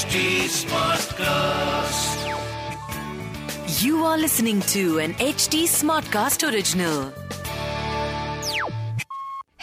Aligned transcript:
HT 0.00 0.20
Smartcast. 0.48 2.14
You 3.84 4.04
are 4.06 4.16
listening 4.16 4.62
to 4.62 4.98
an 4.98 5.12
HT 5.14 5.66
Smartcast 5.66 6.42
original. 6.42 7.02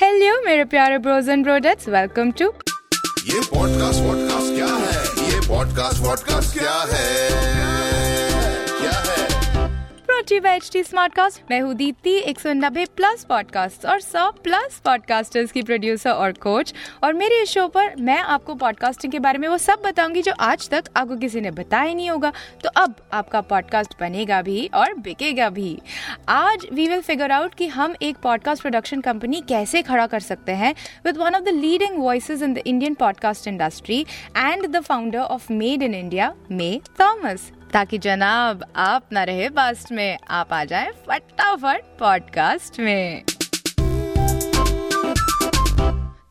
Hello, 0.01 0.45
मेरे 0.45 0.65
प्यारे 0.65 0.97
bros 0.99 1.27
and 1.27 1.45
brodettes. 1.47 1.87
Welcome 1.89 2.31
to. 2.33 2.51
क्या 4.55 4.75
है? 4.75 5.31
ये 5.31 5.39
क्या 6.53 6.87
है? 6.93 7.66
प्रोटी 10.27 10.49
एच 10.49 10.69
टी 10.73 10.83
स्मार्टकास्ट 10.83 11.41
मैं 11.51 11.59
हूँ 11.61 11.73
दीप्ति, 11.73 12.11
एक 12.11 12.39
सौ 12.39 12.53
नब्बे 12.53 12.85
प्लस 12.95 13.23
पॉडकास्ट 13.23 13.85
और 13.85 13.99
सौ 13.99 14.31
प्लस 14.31 14.81
पॉडकास्टर्स 14.85 15.51
की 15.51 15.61
प्रोड्यूसर 15.61 16.09
और 16.09 16.31
कोच 16.31 16.73
और 17.03 17.13
मेरे 17.13 17.41
इस 17.41 17.49
शो 17.49 17.67
पर 17.67 17.95
मैं 17.99 18.17
आपको 18.17 18.55
पॉडकास्टिंग 18.55 19.11
के 19.11 19.19
बारे 19.19 19.39
में 19.39 19.47
वो 19.47 19.57
सब 19.57 19.81
बताऊँगी 19.85 20.21
जो 20.21 20.31
आज 20.39 20.69
तक 20.69 20.83
आपको 20.97 21.15
किसी 21.15 21.41
ने 21.41 21.51
बताया 21.51 21.93
नहीं 21.93 22.09
होगा। 22.09 22.33
तो 22.63 22.69
अब 22.69 22.95
आपका 23.13 23.41
पॉडकास्ट 23.41 23.93
बनेगा 23.99 24.41
भी 24.41 24.69
और 24.73 24.93
बिकेगा 24.93 25.49
भी। 25.49 25.81
आज 26.29 26.67
वी 26.73 26.87
विल 26.87 27.01
फिगर 27.01 27.31
आउट 27.31 27.55
कि 27.55 27.67
हम 27.67 27.95
एक 28.01 28.17
पॉडकास्ट 28.17 28.61
प्रोडक्शन 28.61 29.01
कंपनी 29.01 29.41
कैसे 29.41 29.81
खड़ा 29.81 30.07
कर 30.07 30.19
सकते 30.19 30.51
हैं 30.51 30.75
with 31.05 31.17
one 31.17 31.35
of 31.35 31.43
the 31.43 31.47
leading 31.47 31.99
voice 31.99 32.31
in 32.31 32.53
the 32.53 32.57
Indian 32.57 32.93
podcast 32.93 33.47
industry 33.47 34.05
and 34.37 34.67
the 34.67 34.79
founder 34.79 35.19
of 35.19 35.53
Maed 35.53 35.83
in 35.83 35.93
India 35.93 36.33
Mae 36.51 36.79
Thomas 37.01 37.51
ताकि 37.73 37.97
जनाब 37.97 38.63
आप 38.75 39.09
ना 39.11 39.23
रहे 39.23 39.49
पास्ट 39.49 39.91
में, 39.91 40.17
आप 40.29 40.53
आ 40.53 40.63
जाएँ 40.65 40.91
फटाफट 41.07 41.81
पॉडकास्ट 41.99 42.79
में। 42.79 43.23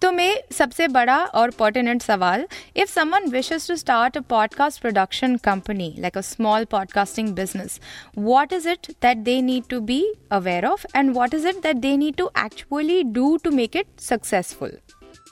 तो 0.02 0.12
मैं 0.12 0.36
सबसे 0.52 0.88
बड़ा 0.88 1.24
और 1.24 1.50
पर्टिनेंट 1.50 2.02
सवाल 2.02 2.46
if 2.76 2.90
someone 2.90 3.28
wishes 3.30 3.68
to 3.68 3.76
start 3.76 4.16
a 4.16 4.20
podcast 4.20 4.80
production 4.80 5.36
company 5.36 5.94
like 5.98 6.18
a 6.18 6.20
small 6.20 6.64
podcasting 6.64 7.28
business 7.28 7.80
what 8.18 8.52
is 8.52 8.68
it 8.68 8.86
that 9.02 9.16
they 9.16 9.40
need 9.42 9.64
to 9.70 9.80
be 9.80 10.14
aware 10.32 10.66
of 10.66 10.86
and 10.96 11.12
what 11.12 11.34
is 11.34 11.48
it 11.48 11.56
that 11.56 11.76
they 11.76 11.96
need 11.96 12.16
to 12.16 12.30
actually 12.38 13.02
do 13.02 13.36
to 13.36 13.50
make 13.50 13.76
it 13.76 13.86
successful 14.00 14.78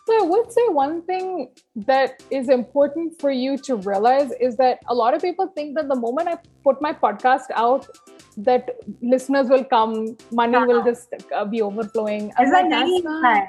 So 0.07 0.13
I 0.23 0.27
would 0.27 0.53
say 0.53 0.69
one 0.69 1.03
thing 1.03 1.49
that 1.77 2.23
is 2.31 2.51
important 2.51 3.19
for 3.19 3.31
you 3.31 3.57
to 3.59 3.77
realize 3.77 4.33
is 4.39 4.57
that 4.57 4.81
a 4.89 4.95
lot 4.95 5.15
of 5.15 5.23
people 5.23 5.47
think 5.47 5.77
that 5.77 5.89
the 5.89 5.97
moment 5.97 6.29
I 6.29 6.37
put 6.63 6.83
my 6.83 6.93
podcast 6.93 7.51
out, 7.55 7.89
that 8.37 8.71
listeners 9.01 9.49
will 9.49 9.65
come, 9.65 10.17
money 10.31 10.57
uh-huh. 10.57 10.67
will 10.67 10.85
just 10.85 11.09
uh, 11.35 11.47
be 11.47 11.63
overflowing. 11.63 12.29
Is 12.39 12.51
that 12.51 12.69
that's 12.69 13.05
not, 13.05 13.49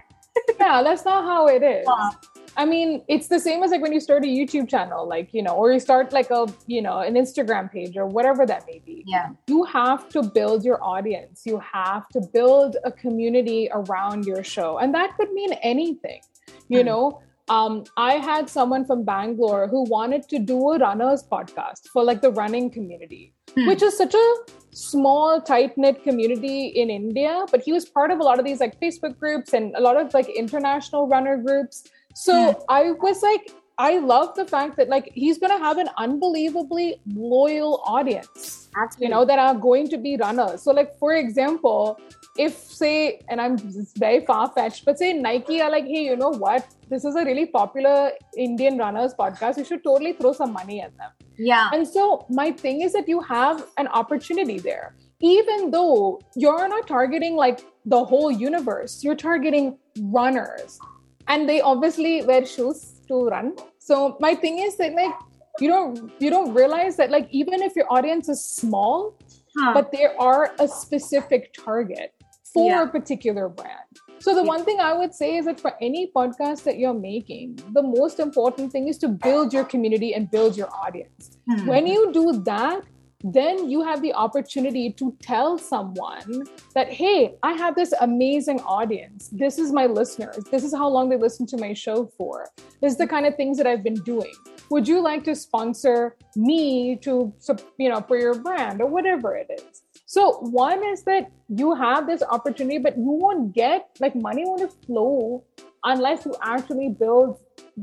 yeah, 0.58 0.82
that's 0.82 1.04
not 1.04 1.26
how 1.26 1.48
it 1.48 1.62
is. 1.62 1.86
Uh-huh. 1.88 2.12
I 2.58 2.64
mean, 2.64 3.04
it's 3.10 3.28
the 3.28 3.40
same 3.40 3.64
as 3.64 3.72
like 3.72 3.82
when 3.82 3.92
you 3.92 4.00
start 4.00 4.24
a 4.24 4.28
YouTube 4.28 4.70
channel, 4.70 5.06
like, 5.06 5.34
you 5.34 5.44
know, 5.44 5.52
or 5.52 5.74
you 5.74 5.80
start 5.82 6.14
like 6.14 6.32
a, 6.32 6.48
you 6.68 6.82
know, 6.82 7.00
an 7.00 7.16
Instagram 7.16 7.70
page 7.70 7.98
or 7.98 8.06
whatever 8.06 8.46
that 8.46 8.66
may 8.66 8.80
be. 8.80 9.04
Yeah. 9.06 9.32
You 9.48 9.66
have 9.66 10.08
to 10.10 10.24
build 10.24 10.64
your 10.64 10.82
audience. 10.82 11.42
You 11.46 11.60
have 11.60 12.08
to 12.10 12.22
build 12.22 12.78
a 12.86 12.94
community 12.94 13.68
around 13.74 14.26
your 14.26 14.42
show. 14.42 14.78
And 14.78 14.94
that 14.96 15.18
could 15.18 15.34
mean 15.34 15.52
anything. 15.64 16.22
You 16.70 16.84
know, 16.84 17.22
um, 17.48 17.84
I 17.96 18.14
had 18.14 18.50
someone 18.50 18.86
from 18.86 19.04
Bangalore 19.04 19.68
who 19.68 19.84
wanted 19.84 20.28
to 20.30 20.40
do 20.40 20.72
a 20.72 20.80
runners 20.80 21.24
podcast 21.32 21.88
for 21.94 22.04
like 22.04 22.22
the 22.22 22.32
running 22.32 22.70
community, 22.72 23.34
Hmm. 23.56 23.68
which 23.68 23.84
is 23.84 23.98
such 23.98 24.14
a 24.16 24.36
small, 24.72 25.42
tight 25.42 25.78
knit 25.78 26.04
community 26.04 26.68
in 26.68 26.90
India. 26.90 27.46
But 27.52 27.62
he 27.62 27.72
was 27.72 27.86
part 27.86 28.12
of 28.12 28.20
a 28.20 28.24
lot 28.24 28.40
of 28.40 28.46
these 28.46 28.60
like 28.60 28.80
Facebook 28.80 29.20
groups 29.20 29.54
and 29.54 29.76
a 29.76 29.80
lot 29.80 29.96
of 29.98 30.14
like 30.14 30.28
international 30.28 31.08
runner 31.08 31.38
groups. 31.38 31.84
So 32.16 32.34
Hmm. 32.34 32.60
I 32.70 32.92
was 32.94 33.22
like, 33.22 33.52
I 33.78 33.98
love 34.00 34.36
the 34.36 34.46
fact 34.46 34.78
that 34.78 34.90
like 34.90 35.12
he's 35.14 35.38
gonna 35.38 35.60
have 35.60 35.78
an 35.78 35.90
unbelievably 35.98 37.02
loyal 37.14 37.82
audience 37.86 38.70
actually 38.78 39.06
you 39.06 39.10
know 39.10 39.26
that 39.26 39.40
are 39.40 39.56
going 39.56 39.90
to 39.90 39.98
be 39.98 40.18
runners. 40.18 40.62
So 40.62 40.72
like 40.72 40.98
for 40.98 41.14
example 41.14 42.00
if 42.38 42.54
say 42.54 43.22
and 43.30 43.40
i'm 43.40 43.58
very 43.98 44.26
far-fetched 44.26 44.84
but 44.84 44.98
say 45.00 45.14
nike 45.14 45.62
are 45.62 45.72
like 45.72 45.86
hey 45.86 46.04
you 46.04 46.18
know 46.18 46.32
what? 46.32 46.68
This 46.90 47.06
is 47.06 47.16
a 47.16 47.24
really 47.24 47.46
popular 47.46 48.12
indian 48.38 48.78
runners 48.78 49.14
podcast. 49.14 49.58
You 49.58 49.66
should 49.66 49.84
totally 49.84 50.14
throw 50.14 50.34
some 50.34 50.54
money 50.54 50.82
at 50.82 50.96
them. 50.98 51.12
Yeah. 51.38 51.70
And 51.74 51.88
so 51.88 52.26
my 52.30 52.52
thing 52.52 52.82
is 52.82 52.94
that 52.94 53.08
you 53.08 53.22
have 53.22 53.66
an 53.78 53.88
opportunity 53.88 54.60
there. 54.60 54.96
Even 55.22 55.72
though 55.72 56.22
you're 56.36 56.68
not 56.68 56.88
targeting 56.88 57.36
like 57.36 57.66
the 57.86 58.04
whole 58.04 58.32
universe 58.32 59.04
you're 59.04 59.16
targeting 59.16 59.78
runners. 60.02 60.80
And 61.28 61.50
they 61.50 61.62
obviously 61.62 62.22
wear 62.24 62.46
shoes 62.46 62.95
to 63.08 63.26
run 63.28 63.54
so 63.80 64.18
my 64.20 64.34
thing 64.36 64.60
is 64.60 64.78
that 64.78 64.94
like 64.94 65.14
you 65.60 65.68
don't 65.70 66.12
you 66.20 66.30
don't 66.30 66.54
realize 66.54 66.98
that 66.98 67.10
like 67.12 67.28
even 67.32 67.62
if 67.62 67.76
your 67.76 67.86
audience 67.90 68.28
is 68.30 68.44
small 68.44 69.18
हाँ. 69.58 69.74
but 69.74 69.92
there 69.92 70.14
are 70.20 70.54
a 70.60 70.68
specific 70.68 71.54
target 71.54 72.12
for 72.56 72.66
Yeah. 72.70 72.84
a 72.84 72.88
particular 72.88 73.50
brand. 73.50 74.00
So 74.20 74.34
the 74.34 74.42
Yeah. 74.42 74.48
one 74.48 74.64
thing 74.64 74.80
I 74.80 74.94
would 74.98 75.14
say 75.14 75.36
is 75.38 75.46
that 75.46 75.60
for 75.60 75.72
any 75.82 76.10
podcast 76.16 76.64
that 76.64 76.78
you're 76.78 76.94
making, 76.94 77.60
the 77.74 77.84
most 77.84 78.20
important 78.26 78.72
thing 78.72 78.88
is 78.88 78.98
to 79.00 79.10
build 79.10 79.54
your 79.54 79.66
community 79.66 80.14
and 80.16 80.32
build 80.32 80.56
your 80.58 80.70
audience. 80.84 81.32
Hmm. 81.50 81.68
When 81.68 81.86
you 81.86 82.12
do 82.14 82.26
that, 82.52 82.84
then 83.24 83.70
you 83.70 83.82
have 83.84 84.02
the 84.02 84.14
opportunity 84.14 84.92
to 84.94 85.16
tell 85.22 85.58
someone 85.58 86.44
that, 86.74 86.92
hey, 86.92 87.36
I 87.44 87.54
have 87.54 87.76
this 87.76 87.94
amazing 88.02 88.60
audience. 88.62 89.30
This 89.32 89.58
is 89.58 89.72
my 89.72 89.86
listeners. 89.86 90.44
This 90.52 90.64
is 90.64 90.74
how 90.74 90.88
long 90.88 91.10
they 91.10 91.18
listen 91.18 91.46
to 91.48 91.58
my 91.58 91.74
show 91.74 92.12
for. 92.18 92.48
This 92.82 92.94
is 92.94 92.98
the 92.98 93.08
kind 93.08 93.26
of 93.26 93.36
things 93.36 93.58
that 93.58 93.68
I've 93.68 93.84
been 93.84 94.02
doing. 94.04 94.34
Would 94.70 94.88
you 94.88 95.02
like 95.02 95.24
to 95.26 95.36
sponsor 95.36 96.16
me 96.36 96.98
to, 96.98 97.34
you 97.78 97.90
know, 97.90 98.02
for 98.02 98.18
your 98.18 98.36
brand 98.36 98.82
or 98.82 98.88
whatever 98.88 99.36
it 99.36 99.50
is? 99.50 99.84
So 100.06 100.34
one 100.40 100.84
is 100.86 101.04
that 101.04 101.32
you 101.50 101.74
have 101.76 102.08
this 102.08 102.22
opportunity, 102.22 102.78
but 102.78 102.98
you 102.98 103.10
won't 103.10 103.54
get 103.54 103.90
like 104.00 104.16
money 104.16 104.44
won't 104.46 104.72
flow 104.86 105.44
unless 105.84 106.26
you 106.26 106.36
actually 106.42 106.90
build 106.90 107.40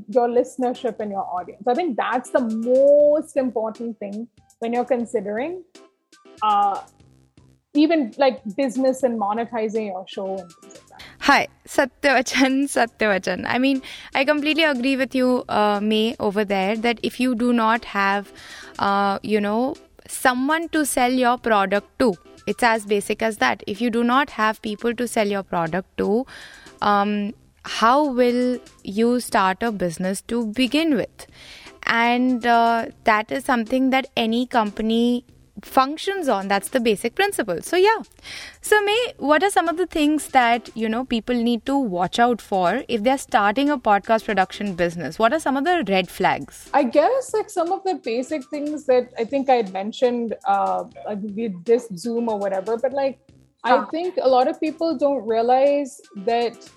your 0.09 0.29
listenership 0.29 1.01
and 1.01 1.11
your 1.11 1.25
audience. 1.25 1.67
I 1.67 1.75
think 1.75 1.97
that's 1.97 2.31
the 2.31 2.41
most 2.41 3.37
important 3.37 3.99
thing 3.99 4.29
when 4.63 4.73
you're 4.73 4.91
considering 4.97 5.63
uh 6.43 6.81
even 7.75 8.13
like 8.19 8.41
business 8.57 9.03
and 9.03 9.19
monetizing 9.21 9.87
your 9.87 10.05
show 10.07 10.27
and 10.39 10.53
things 10.61 10.75
like 10.75 10.89
that. 10.89 11.03
Hi, 11.21 11.49
Satyavachan, 11.67 12.65
Satyavachan. 12.75 13.45
I 13.47 13.59
mean, 13.59 13.81
I 14.15 14.25
completely 14.27 14.65
agree 14.65 14.97
with 14.97 15.15
you, 15.15 15.45
uh, 15.49 15.81
Mae, 15.83 16.15
over 16.21 16.45
there, 16.45 16.77
that 16.77 17.01
if 17.03 17.19
you 17.19 17.35
do 17.35 17.53
not 17.53 17.87
have, 17.87 18.31
uh, 18.79 19.19
you 19.23 19.41
know, 19.41 19.75
someone 20.07 20.69
to 20.71 20.85
sell 20.85 21.11
your 21.11 21.39
product 21.39 21.99
to, 22.01 22.13
it's 22.47 22.63
as 22.63 22.85
basic 22.85 23.23
as 23.23 23.39
that. 23.39 23.63
If 23.67 23.81
you 23.81 23.89
do 23.89 24.05
not 24.05 24.31
have 24.31 24.61
people 24.61 24.95
to 24.95 25.09
sell 25.09 25.27
your 25.27 25.43
product 25.43 25.97
to, 25.97 26.27
um, 26.83 27.33
how 27.65 28.05
will 28.05 28.59
you 28.83 29.21
start 29.21 29.63
a 29.63 29.73
business 29.73 30.21
to 30.23 30.47
begin 30.47 30.97
with? 30.97 31.27
And 31.85 32.47
uh, 32.47 32.87
that 33.05 33.31
is 33.31 33.45
something 33.45 33.91
that 33.91 34.11
any 34.17 34.47
company 34.47 35.25
functions 35.65 36.29
on. 36.29 36.49
That's 36.49 36.69
the 36.71 36.81
basic 36.81 37.15
principle. 37.15 37.61
So 37.63 37.77
yeah. 37.77 38.03
So 38.61 38.83
Mae 38.83 39.15
what 39.19 39.43
are 39.43 39.51
some 39.51 39.69
of 39.69 39.77
the 39.77 39.87
things 39.87 40.29
that 40.29 40.71
you 40.75 40.89
know 40.89 41.05
people 41.05 41.35
need 41.35 41.65
to 41.67 41.77
watch 41.77 42.19
out 42.19 42.41
for 42.41 42.85
if 42.89 43.03
they're 43.03 43.19
starting 43.19 43.71
a 43.71 43.79
podcast 43.79 44.25
production 44.25 44.75
business? 44.75 45.19
What 45.19 45.33
are 45.33 45.41
some 45.41 45.57
of 45.57 45.65
the 45.65 45.85
red 45.89 46.09
flags? 46.09 46.69
I 46.75 46.85
guess 46.85 47.35
like 47.35 47.51
some 47.51 47.73
of 47.73 47.85
the 47.85 47.95
basic 47.95 48.45
things 48.49 48.87
that 48.87 49.13
I 49.19 49.25
think 49.25 49.49
I 49.49 49.55
had 49.55 49.73
mentioned 49.73 50.35
uh 50.47 50.85
like 51.07 51.19
with 51.23 51.65
this 51.65 51.89
Zoom 51.97 52.29
or 52.29 52.39
whatever, 52.39 52.77
but 52.77 52.93
like 52.93 53.19
I 53.65 53.85
think 53.87 54.19
a 54.21 54.29
lot 54.29 54.49
of 54.49 54.59
people 54.61 54.99
don't 54.99 55.25
realize 55.25 56.01
that 56.17 56.69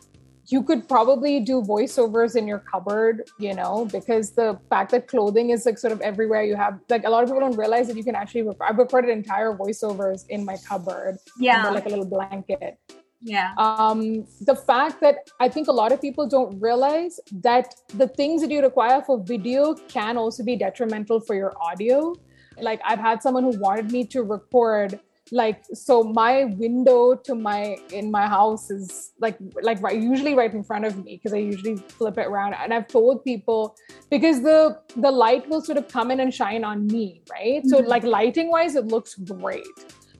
you 0.48 0.62
could 0.62 0.88
probably 0.88 1.40
do 1.40 1.62
voiceovers 1.62 2.36
in 2.36 2.48
your 2.48 2.60
cupboard, 2.60 3.24
you 3.40 3.54
know, 3.54 3.88
because 3.92 4.32
the 4.32 4.60
fact 4.70 4.92
that 4.92 5.08
clothing 5.08 5.50
is 5.50 5.66
like 5.66 5.78
sort 5.78 5.92
of 5.92 6.02
everywhere 6.02 6.44
you 6.44 6.56
have 6.56 6.80
like 6.90 7.04
a 7.06 7.10
lot 7.10 7.24
of 7.24 7.30
people 7.30 7.40
don't 7.40 7.58
realize 7.58 7.88
that 7.88 7.98
you 7.98 8.04
can 8.04 8.16
actually 8.16 8.44
rec- 8.44 8.58
I've 8.62 8.78
recorded 8.78 9.10
entire 9.10 9.54
voiceovers 9.54 10.28
in 10.30 10.46
my 10.46 10.58
cupboard 10.68 11.18
yeah. 11.40 11.60
under 11.60 11.72
like 11.72 11.86
a 11.86 11.90
little 11.90 12.06
blanket. 12.06 12.78
Yeah. 13.22 13.54
Um, 13.58 14.28
the 14.42 14.56
fact 14.56 15.02
that 15.02 15.30
I 15.40 15.50
think 15.50 15.68
a 15.68 15.72
lot 15.72 15.92
of 15.92 16.00
people 16.00 16.28
don't 16.28 16.60
realize 16.60 17.20
that 17.42 17.74
the 17.96 18.08
things 18.08 18.42
that 18.42 18.52
you 18.52 18.62
require 18.62 19.02
for 19.02 19.18
video 19.18 19.74
can 19.74 20.16
also 20.18 20.44
be 20.44 20.56
detrimental 20.56 21.20
for 21.20 21.34
your 21.34 21.54
audio. 21.60 22.14
Like 22.60 22.82
I've 22.86 23.00
had 23.00 23.24
someone 23.24 23.44
who 23.44 23.58
wanted 23.60 23.92
me 23.92 24.06
to 24.08 24.22
record 24.22 25.00
like 25.32 25.64
so 25.74 26.04
my 26.04 26.46
window 26.46 27.16
to 27.16 27.34
my 27.34 27.78
in 27.92 28.12
my 28.12 28.28
house 28.28 28.70
is 28.70 29.12
like 29.20 29.38
like 29.62 29.82
right 29.82 30.00
usually 30.00 30.36
right 30.36 30.54
in 30.54 30.64
front 30.64 30.86
of 30.86 31.04
me 31.04 31.16
because 31.18 31.34
I 31.34 31.38
usually 31.38 31.78
flip 31.78 32.18
it 32.18 32.28
around 32.28 32.54
and 32.54 32.74
I've 32.74 32.88
told 32.88 33.24
people 33.24 33.76
because 34.12 34.42
the 34.44 34.80
the 34.98 35.10
light 35.10 35.50
will 35.50 35.62
sort 35.62 35.80
of 35.80 35.88
come 35.88 36.12
in 36.12 36.20
and 36.20 36.34
shine 36.34 36.64
on 36.64 36.86
me 36.88 37.24
right 37.32 37.66
so 37.66 37.82
Mhm. 37.82 37.88
like 37.88 38.04
lighting 38.04 38.50
wise 38.52 38.76
it 38.76 38.86
looks 38.86 39.16
great 39.16 39.66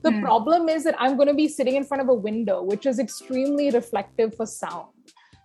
the 0.02 0.12
Hmm. 0.12 0.20
problem 0.20 0.68
is 0.68 0.84
that 0.84 0.94
I'm 0.98 1.16
going 1.16 1.28
to 1.28 1.34
be 1.34 1.48
sitting 1.48 1.74
in 1.76 1.84
front 1.84 2.00
of 2.02 2.08
a 2.08 2.14
window, 2.14 2.62
which 2.62 2.86
is 2.86 3.00
extremely 3.00 3.70
reflective 3.70 4.36
for 4.36 4.46
sound. 4.46 4.86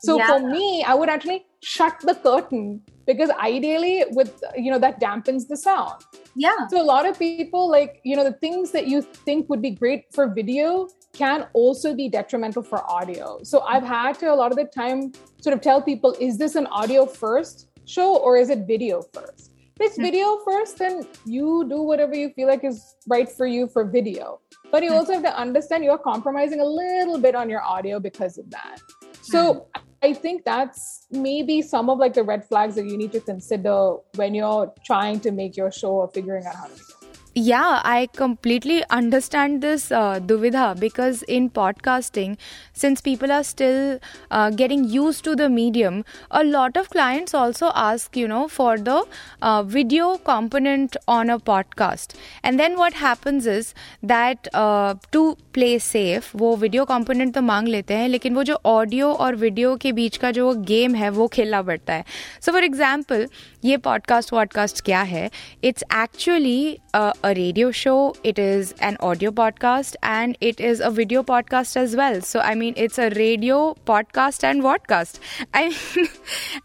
So 0.04 0.18
Yeah. 0.18 0.28
for 0.28 0.40
me, 0.40 0.84
I 0.84 0.94
would 0.94 1.10
actually 1.10 1.46
shut 1.64 1.96
the 2.02 2.16
curtain 2.16 2.82
because 3.06 3.30
ideally, 3.32 4.06
with 4.12 4.32
you 4.56 4.72
know, 4.72 4.80
that 4.80 5.00
dampens 5.00 5.48
the 5.48 5.58
sound. 5.58 6.02
Yeah. 6.36 6.68
So 6.70 6.82
a 6.82 6.88
lot 6.96 7.06
of 7.06 7.20
people 7.20 7.70
like, 7.70 8.00
you 8.04 8.16
know, 8.16 8.24
the 8.24 8.34
things 8.46 8.72
that 8.72 8.88
you 8.88 9.02
think 9.26 9.50
would 9.50 9.62
be 9.62 9.72
great 9.72 10.06
for 10.16 10.28
video 10.28 10.88
can 11.14 11.48
also 11.54 11.94
be 11.94 12.10
detrimental 12.10 12.64
for 12.64 12.80
audio. 12.90 13.40
So 13.44 13.62
I've 13.62 13.84
had 13.84 14.18
to 14.20 14.32
a 14.34 14.38
lot 14.42 14.52
of 14.52 14.58
the 14.58 14.66
time 14.66 15.12
sort 15.42 15.54
of 15.56 15.62
tell 15.62 15.82
people, 15.82 16.16
is 16.20 16.38
this 16.38 16.56
an 16.56 16.68
audio 16.68 17.06
first 17.06 17.68
show 17.86 18.16
or 18.18 18.38
is 18.38 18.50
it 18.50 18.66
video 18.66 19.02
first? 19.14 19.52
If 19.80 19.88
it's 19.88 19.96
Hmm. 19.98 20.04
video 20.04 20.38
first, 20.46 20.78
then 20.78 21.06
you 21.26 21.66
do 21.68 21.82
whatever 21.82 22.16
you 22.16 22.30
feel 22.36 22.48
like 22.48 22.64
is 22.64 22.96
right 23.08 23.30
for 23.30 23.46
you 23.46 23.68
for 23.68 23.84
video. 23.84 24.40
But 24.72 24.84
you 24.84 24.92
Hmm. 24.92 24.98
also 24.98 25.14
have 25.14 25.24
to 25.24 25.38
understand 25.38 25.84
you're 25.84 25.98
compromising 25.98 26.62
a 26.62 26.66
little 26.66 27.20
bit 27.20 27.36
on 27.36 27.50
your 27.50 27.62
audio 27.62 28.00
because 28.00 28.38
of 28.38 28.50
that. 28.52 28.80
So 29.22 29.68
I 30.04 30.14
think 30.14 30.46
that's 30.46 31.06
maybe 31.12 31.62
some 31.62 31.90
of 31.90 32.00
like 32.00 32.14
the 32.14 32.24
red 32.24 32.44
flags 32.46 32.76
that 32.76 32.86
you 32.86 32.98
need 32.98 33.12
to 33.12 33.20
consider 33.20 33.98
when 34.16 34.34
you're 34.34 34.74
trying 34.84 35.20
to 35.22 35.32
make 35.32 35.56
your 35.56 35.72
show 35.72 35.92
or 35.92 36.08
figuring 36.08 36.46
out 36.46 36.56
how 36.56 36.66
to 36.66 36.72
make 36.72 36.80
it 36.80 37.01
Yeah, 37.39 37.83
I 37.85 38.09
completely 38.17 38.83
understand 38.89 39.61
this, 39.61 39.93
uh, 39.93 40.21
Duvidha, 40.21 40.81
because 40.81 41.23
in 41.25 41.51
podcasting, 41.51 42.39
since 42.73 43.03
people 43.03 43.31
are 43.31 43.45
still 43.45 43.99
uh, 44.31 44.49
getting 44.49 44.85
used 44.85 45.23
to 45.25 45.37
the 45.37 45.51
medium, 45.51 46.03
a 46.31 46.43
lot 46.43 46.79
of 46.79 46.89
clients 46.89 47.35
also 47.35 47.71
ask, 47.75 48.17
you 48.17 48.27
know, 48.27 48.49
for 48.49 48.79
the 48.79 49.05
uh, 49.43 49.63
video 49.63 50.17
component 50.17 50.97
on 51.07 51.29
a 51.29 51.39
podcast. 51.39 52.15
And 52.43 52.59
then 52.59 52.79
what 52.79 52.95
happens 52.95 53.47
is 53.47 53.75
that 54.03 54.49
uh, 54.55 54.95
to 55.13 55.37
play 55.53 55.79
safe, 55.79 56.33
वो 56.37 56.57
video 56.59 56.87
component 56.87 57.35
तो 57.35 57.43
मांग 57.43 57.69
लेते 57.69 57.95
हैं 57.95 58.09
लेकिन 58.09 58.35
वो 58.35 58.43
जो 58.45 58.59
audio 58.67 59.13
और 59.13 59.37
video 59.37 59.77
के 59.85 59.93
बीच 59.93 60.17
का 60.17 60.31
जो 60.31 60.53
गेम 60.73 60.95
है 60.95 61.11
वो 61.11 61.27
खेलना 61.37 61.63
पड़ता 61.63 61.95
है 61.95 62.05
सो 62.47 62.53
फॉर 62.53 62.65
एग्जाम्पल 62.65 63.27
ये 63.66 63.78
पॉडकास्ट 63.78 64.34
वॉडकास्ट 64.34 64.82
क्या 64.82 65.02
है? 65.02 65.30
It's 65.64 65.84
actually 65.96 66.78
a 66.94 67.12
radio 67.26 67.72
show 67.72 68.16
it 68.26 68.40
is 68.40 68.74
an 68.84 68.98
audio 69.02 69.32
podcast 69.32 69.98
and 70.06 70.36
it 70.42 70.62
is 70.62 70.84
a 70.84 70.90
video 70.90 71.22
podcast 71.22 71.78
as 71.78 71.96
well 71.96 72.22
so 72.22 72.40
I 72.40 72.56
mean 72.56 72.74
it's 72.78 73.00
a 73.00 73.04
radio 73.04 73.78
podcast 73.88 74.44
and 74.44 74.62
vodcast 74.62 75.18
I 75.56 75.64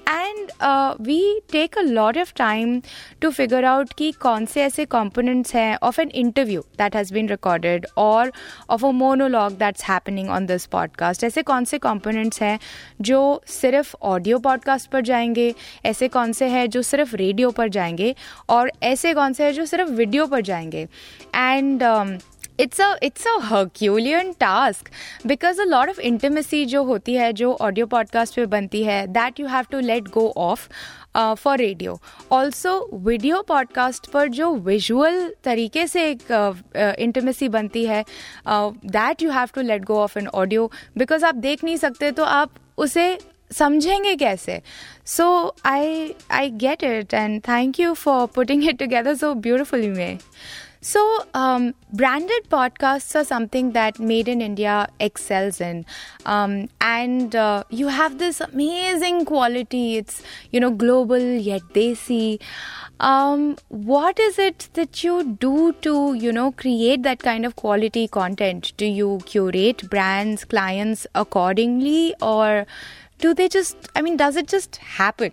and 0.09 0.51
we 1.01 1.41
take 1.53 1.79
a 1.79 1.81
lot 1.81 2.19
of 2.19 2.33
time 2.37 2.83
to 3.21 3.31
figure 3.31 3.65
out 3.65 3.93
कि 3.93 4.13
कौन 4.13 4.47
से 4.47 4.63
ऐसे 4.63 4.85
components 4.85 5.55
हैं 5.55 5.77
of 5.83 6.01
an 6.01 6.11
interview 6.11 6.61
that 6.61 6.97
has 6.97 7.15
been 7.15 7.29
recorded 7.29 7.87
और 7.97 8.33
of 8.71 8.87
a 8.87 8.91
monologue 8.91 9.53
that's 9.53 9.85
happening 9.85 10.31
on 10.31 10.47
this 10.47 10.67
podcast 10.67 11.25
ऐसे 11.25 11.43
कौन 11.43 11.65
से 11.65 11.79
components 11.79 12.43
हैं 12.43 12.59
जो 13.01 13.43
सिर्फ़ 13.47 13.95
ऑडियो 14.03 14.39
पॉडकास्ट 14.39 14.91
पर 14.91 15.01
जाएँगे? 15.01 15.55
ऐसे 15.85 16.09
कौन 16.09 16.33
से 16.33 16.47
हैं 16.47 16.71
जो 16.71 16.83
सिर्फ़ 16.87 17.17
रेडियो 17.17 17.51
पर 17.51 17.69
जाएँगे 17.69 18.15
और 18.49 18.73
ऐसे 18.83 19.15
कौन 19.15 19.33
से 19.33 19.45
हैं 19.45 19.53
जो 19.53 19.67
सिर्फ़ 19.67 19.91
वीडियो 19.91 20.27
पर 20.27 20.41
जाएँगे। 20.43 20.89
And 21.35 21.83
it's 22.61 22.81
a 22.81 22.95
it's 23.03 23.27
a 23.29 23.37
herculean 23.45 24.33
task 24.33 24.89
because 25.27 25.61
a 25.61 25.65
lot 25.65 25.89
of 25.89 26.01
intimacy 26.01 26.65
जो 26.67 26.83
होती 26.85 27.15
है, 27.15 27.33
जो 27.33 27.53
ऑडियो 27.53 27.87
पॉडकास्ट 27.87 28.37
पे 28.37 28.47
बनती 28.47 28.83
है 28.85 29.07
that 29.07 29.41
you 29.41 29.47
have 29.47 29.65
to 29.71 29.81
let 29.81 30.09
go 30.09 30.33
of 30.37 30.69
for 31.35 31.59
radio 31.59 31.99
also 32.33 32.79
video 32.95 33.43
podcast 33.43 34.11
पर 34.11 34.29
जो 34.29 34.55
विजुअल 34.55 35.31
तरीके 35.45 35.87
से 35.87 36.09
एक 36.11 36.97
इंटीमेसी 36.99 37.49
बनती 37.49 37.85
है 37.87 38.05
that 38.49 39.23
you 39.23 39.31
have 39.31 39.49
to 39.55 39.61
let 39.61 39.85
go 39.85 39.99
of 39.99 40.19
in 40.19 40.29
audio 40.35 40.71
because 40.99 41.25
आप 41.25 41.35
देख 41.35 41.65
नहीं 41.65 41.77
सकते 41.77 42.11
तो 42.11 42.25
आप 42.25 42.51
उसे 42.79 43.17
समझेंगे 43.59 44.15
कैसे 44.17 44.61
so 45.07 45.55
I 45.67 46.15
I 46.31 46.51
get 46.65 46.85
it 46.85 47.15
and 47.15 47.41
thank 47.49 47.81
you 47.81 47.95
for 47.95 48.27
putting 48.35 48.69
it 48.69 48.79
together 48.79 49.15
so 49.15 49.35
beautifully 49.35 50.19
So, 50.87 51.01
um, 51.35 51.75
branded 51.93 52.49
podcasts 52.49 53.17
are 53.17 53.25
something 53.25 53.73
that 53.73 53.99
Maed 53.99 54.29
in 54.29 54.41
India 54.41 54.89
excels 55.01 55.61
in, 55.61 55.85
um, 56.25 56.69
and 56.81 57.35
uh, 57.35 57.65
you 57.71 57.89
have 57.89 58.19
this 58.19 58.41
amazing 58.41 59.25
quality. 59.25 59.97
It's 59.97 60.23
you 60.53 60.61
know 60.61 60.71
global 60.71 61.19
yet 61.19 61.63
desi. 61.75 62.41
Um, 63.01 63.57
what 63.69 64.21
is 64.21 64.39
it 64.39 64.69
that 64.75 65.03
you 65.03 65.17
do 65.25 65.73
to 65.83 66.15
you 66.15 66.31
know 66.31 66.53
create 66.53 67.03
that 67.03 67.19
kind 67.19 67.45
of 67.45 67.57
quality 67.57 68.07
content? 68.07 68.73
Do 68.77 68.87
you 68.87 69.19
curate 69.27 69.91
brands, 69.91 70.45
clients 70.45 71.05
accordingly, 71.17 72.15
or 72.23 72.65
do 73.19 73.35
they 73.35 73.49
just, 73.49 73.77
I 73.95 74.03
mean, 74.03 74.17
does 74.17 74.37
it 74.37 74.49
just 74.49 74.77
happen? 74.77 75.33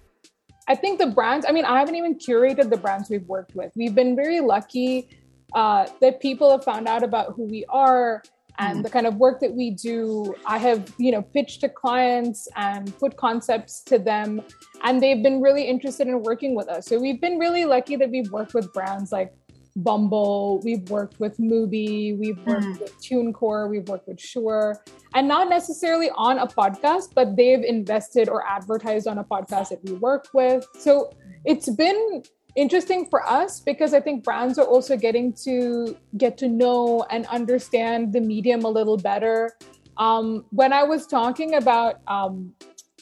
I 0.67 0.75
think 0.75 0.99
the 0.99 1.07
brands, 1.07 1.45
I 1.47 1.51
mean, 1.51 1.65
I 1.65 1.79
haven't 1.79 1.95
even 1.95 2.15
curated 2.15 2.69
the 2.69 2.77
brands 2.77 3.09
we've 3.09 3.27
worked 3.27 3.53
with. 3.55 3.71
We've 3.75 3.93
been 3.93 4.15
very 4.15 4.39
lucky 4.39 5.09
uh, 5.53 5.87
that 6.01 6.21
people 6.21 6.49
have 6.51 6.63
found 6.63 6.87
out 6.87 7.03
about 7.03 7.33
who 7.35 7.43
we 7.43 7.65
are 7.69 8.23
and 8.59 8.85
the 8.85 8.89
kind 8.89 9.07
of 9.07 9.17
work 9.17 9.39
that 9.39 9.53
we 9.53 9.71
do. 9.71 10.35
I 10.45 10.57
have, 10.59 10.93
you 10.97 11.11
know, 11.11 11.21
pitched 11.21 11.61
to 11.61 11.69
clients 11.69 12.47
and 12.55 12.97
put 12.99 13.17
concepts 13.17 13.81
to 13.85 13.97
them, 13.97 14.41
and 14.83 15.01
they've 15.01 15.23
been 15.23 15.41
really 15.41 15.63
interested 15.63 16.07
in 16.07 16.21
working 16.21 16.55
with 16.55 16.67
us. 16.69 16.85
So 16.85 16.99
we've 16.99 17.19
been 17.19 17.39
really 17.39 17.65
lucky 17.65 17.95
that 17.95 18.09
we've 18.09 18.31
worked 18.31 18.53
with 18.53 18.71
brands 18.71 19.11
like 19.11 19.33
Bumble, 19.75 20.59
we've 20.63 20.87
worked 20.89 21.19
with 21.19 21.37
Mubi, 21.37 22.17
we've 22.17 22.37
worked 22.45 22.79
with 22.79 22.95
TuneCore, 23.01 23.69
we've 23.69 23.87
worked 23.87 24.07
with 24.07 24.19
Shure, 24.19 24.83
and 25.15 25.27
not 25.27 25.49
necessarily 25.49 26.11
on 26.15 26.39
a 26.39 26.47
podcast, 26.47 27.13
but 27.15 27.35
they've 27.35 27.63
invested 27.63 28.29
or 28.29 28.45
advertised 28.47 29.07
on 29.07 29.17
a 29.17 29.23
podcast 29.23 29.69
that 29.69 29.79
we 29.83 29.93
work 29.93 30.27
with. 30.33 30.65
So 30.77 31.11
it's 31.43 31.69
been 31.69 32.21
interesting 32.55 33.07
for 33.09 33.27
us 33.27 33.59
because 33.59 33.93
I 33.93 33.99
think 33.99 34.23
brands 34.23 34.59
are 34.59 34.65
also 34.65 34.95
getting 34.95 35.33
to 35.43 35.97
get 36.17 36.37
to 36.37 36.47
know 36.47 37.05
and 37.09 37.25
understand 37.27 38.13
the 38.13 38.21
medium 38.21 38.63
a 38.65 38.69
little 38.69 38.97
better. 38.97 39.51
Um, 39.97 40.45
when 40.51 40.71
I 40.71 40.83
was 40.83 41.07
talking 41.07 41.55
about 41.55 42.01
um, 42.07 42.53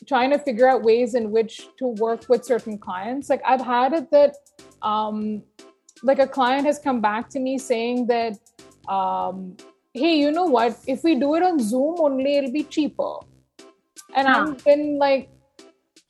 trying 0.07 0.31
to 0.31 0.39
figure 0.39 0.67
out 0.67 0.83
ways 0.83 1.15
in 1.15 1.31
which 1.31 1.67
to 1.79 1.87
work 1.87 2.29
with 2.29 2.45
certain 2.45 2.77
clients, 2.77 3.29
like 3.29 3.41
I've 3.45 3.61
had 3.61 3.93
it 3.93 4.11
that 4.11 4.35
um, 4.81 5.43
like 6.03 6.19
a 6.19 6.27
client 6.27 6.65
has 6.65 6.79
come 6.79 7.01
back 7.01 7.29
to 7.29 7.39
me 7.39 7.57
saying 7.57 8.07
that, 8.07 8.37
um, 8.89 9.55
hey, 9.93 10.15
you 10.17 10.31
know 10.31 10.45
what? 10.45 10.77
If 10.87 11.03
we 11.03 11.15
do 11.15 11.35
it 11.35 11.43
on 11.43 11.59
Zoom 11.59 11.95
only, 11.99 12.37
it'll 12.37 12.51
be 12.51 12.63
cheaper. 12.63 13.15
And 14.15 14.27
Huh. 14.27 14.53
I've 14.53 14.63
been 14.63 14.97
like, 14.97 15.29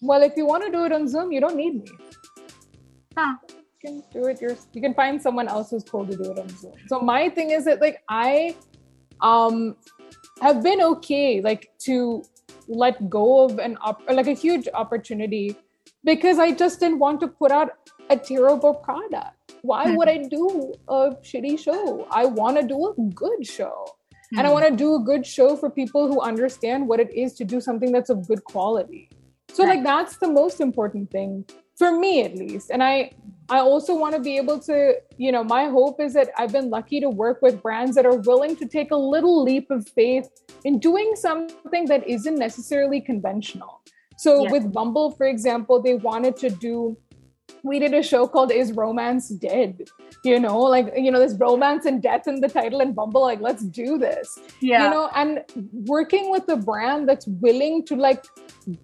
well, 0.01 0.21
if 0.23 0.37
you 0.37 0.45
want 0.45 0.65
to 0.65 0.71
do 0.71 0.85
it 0.85 0.91
on 0.91 1.07
Zoom, 1.07 1.31
you 1.31 1.39
don't 1.41 1.55
need 1.55 1.75
me 1.83 1.91
Huh. 3.17 3.35
you 3.49 3.63
can 3.85 4.03
do 4.13 4.27
it 4.27 4.41
yours. 4.41 4.67
You 4.73 4.81
can 4.81 4.93
find 4.93 5.21
someone 5.21 5.47
else 5.47 5.71
who's 5.71 5.83
cool 5.83 6.05
to 6.05 6.15
do 6.15 6.31
it 6.31 6.39
on 6.39 6.49
Zoom. 6.49 6.73
So 6.87 6.99
my 6.99 7.29
thing 7.29 7.51
is 7.51 7.65
that 7.65 7.81
like 7.81 8.01
I 8.09 8.55
um 9.21 9.75
have 10.41 10.63
been 10.63 10.81
okay 10.81 11.41
like 11.41 11.71
to 11.79 12.23
let 12.67 13.09
go 13.09 13.43
of 13.45 13.59
an 13.59 13.77
op- 13.81 14.03
like 14.09 14.27
a 14.27 14.33
huge 14.33 14.67
opportunity 14.73 15.55
because 16.03 16.39
I 16.39 16.51
just 16.51 16.79
didn't 16.79 16.99
want 16.99 17.19
to 17.21 17.27
put 17.27 17.51
out 17.51 17.71
a 18.09 18.17
terrible 18.17 18.73
product. 18.73 19.35
Why 19.61 19.89
hmm. 19.89 19.95
would 19.95 20.09
I 20.09 20.17
do 20.17 20.73
a 20.87 21.11
shitty 21.21 21.59
show? 21.59 22.07
I 22.11 22.25
want 22.25 22.59
to 22.59 22.67
do 22.67 22.87
a 22.87 23.01
good 23.13 23.45
show. 23.45 23.85
And 24.31 24.41
I 24.41 24.47
hmm. 24.47 24.53
want 24.53 24.65
to 24.67 24.75
do 24.75 24.95
a 24.95 24.99
good 24.99 25.25
show 25.25 25.55
for 25.55 25.69
people 25.69 26.07
who 26.07 26.21
understand 26.21 26.87
what 26.87 26.99
it 26.99 27.13
is 27.13 27.33
to 27.33 27.43
do 27.43 27.59
something 27.59 27.91
that's 27.91 28.09
of 28.09 28.27
good 28.27 28.43
quality. 28.43 29.09
So 29.53 29.63
like 29.63 29.83
that's 29.83 30.17
the 30.17 30.29
most 30.29 30.61
important 30.61 31.11
thing 31.11 31.45
for 31.77 31.91
me 31.91 32.23
at 32.23 32.35
least. 32.35 32.71
And 32.71 32.81
I 32.81 33.11
I 33.49 33.59
also 33.59 33.93
want 33.93 34.15
to 34.15 34.21
be 34.21 34.37
able 34.37 34.59
to, 34.59 34.95
you 35.17 35.31
know, 35.31 35.43
my 35.43 35.65
hope 35.65 35.99
is 35.99 36.13
that 36.13 36.29
I've 36.37 36.53
been 36.53 36.69
lucky 36.69 37.01
to 37.01 37.09
work 37.09 37.41
with 37.41 37.61
brands 37.61 37.95
that 37.95 38.05
are 38.05 38.15
willing 38.15 38.55
to 38.57 38.65
take 38.65 38.91
a 38.91 38.95
little 38.95 39.43
leap 39.43 39.69
of 39.69 39.89
faith 39.89 40.29
in 40.63 40.79
doing 40.79 41.11
something 41.15 41.85
that 41.85 42.07
isn't 42.07 42.37
necessarily 42.37 43.01
conventional. 43.01 43.81
So 44.17 44.43
Yeah. 44.43 44.51
with 44.51 44.71
Bumble, 44.71 45.11
for 45.11 45.25
example, 45.25 45.81
they 45.81 45.95
wanted 45.95 46.37
to 46.37 46.49
do 46.49 46.95
we 47.63 47.79
did 47.79 47.93
a 47.93 48.03
show 48.03 48.27
called 48.27 48.51
Is 48.51 48.71
Romance 48.73 49.29
Dead? 49.29 49.87
You 50.23 50.39
know, 50.39 50.59
like, 50.59 50.93
you 50.95 51.11
know, 51.11 51.19
there's 51.19 51.37
romance 51.37 51.85
and 51.85 52.01
death 52.01 52.27
in 52.27 52.41
the 52.41 52.47
title 52.47 52.81
and 52.81 52.95
Bumble, 52.95 53.21
like, 53.21 53.41
let's 53.41 53.63
do 53.63 53.97
this. 53.97 54.37
Yeah. 54.59 54.85
You 54.85 54.89
know, 54.91 55.09
and 55.15 55.43
working 55.87 56.31
with 56.31 56.47
a 56.49 56.57
brand 56.57 57.09
that's 57.09 57.27
willing 57.27 57.85
to 57.85 57.95
like 57.95 58.23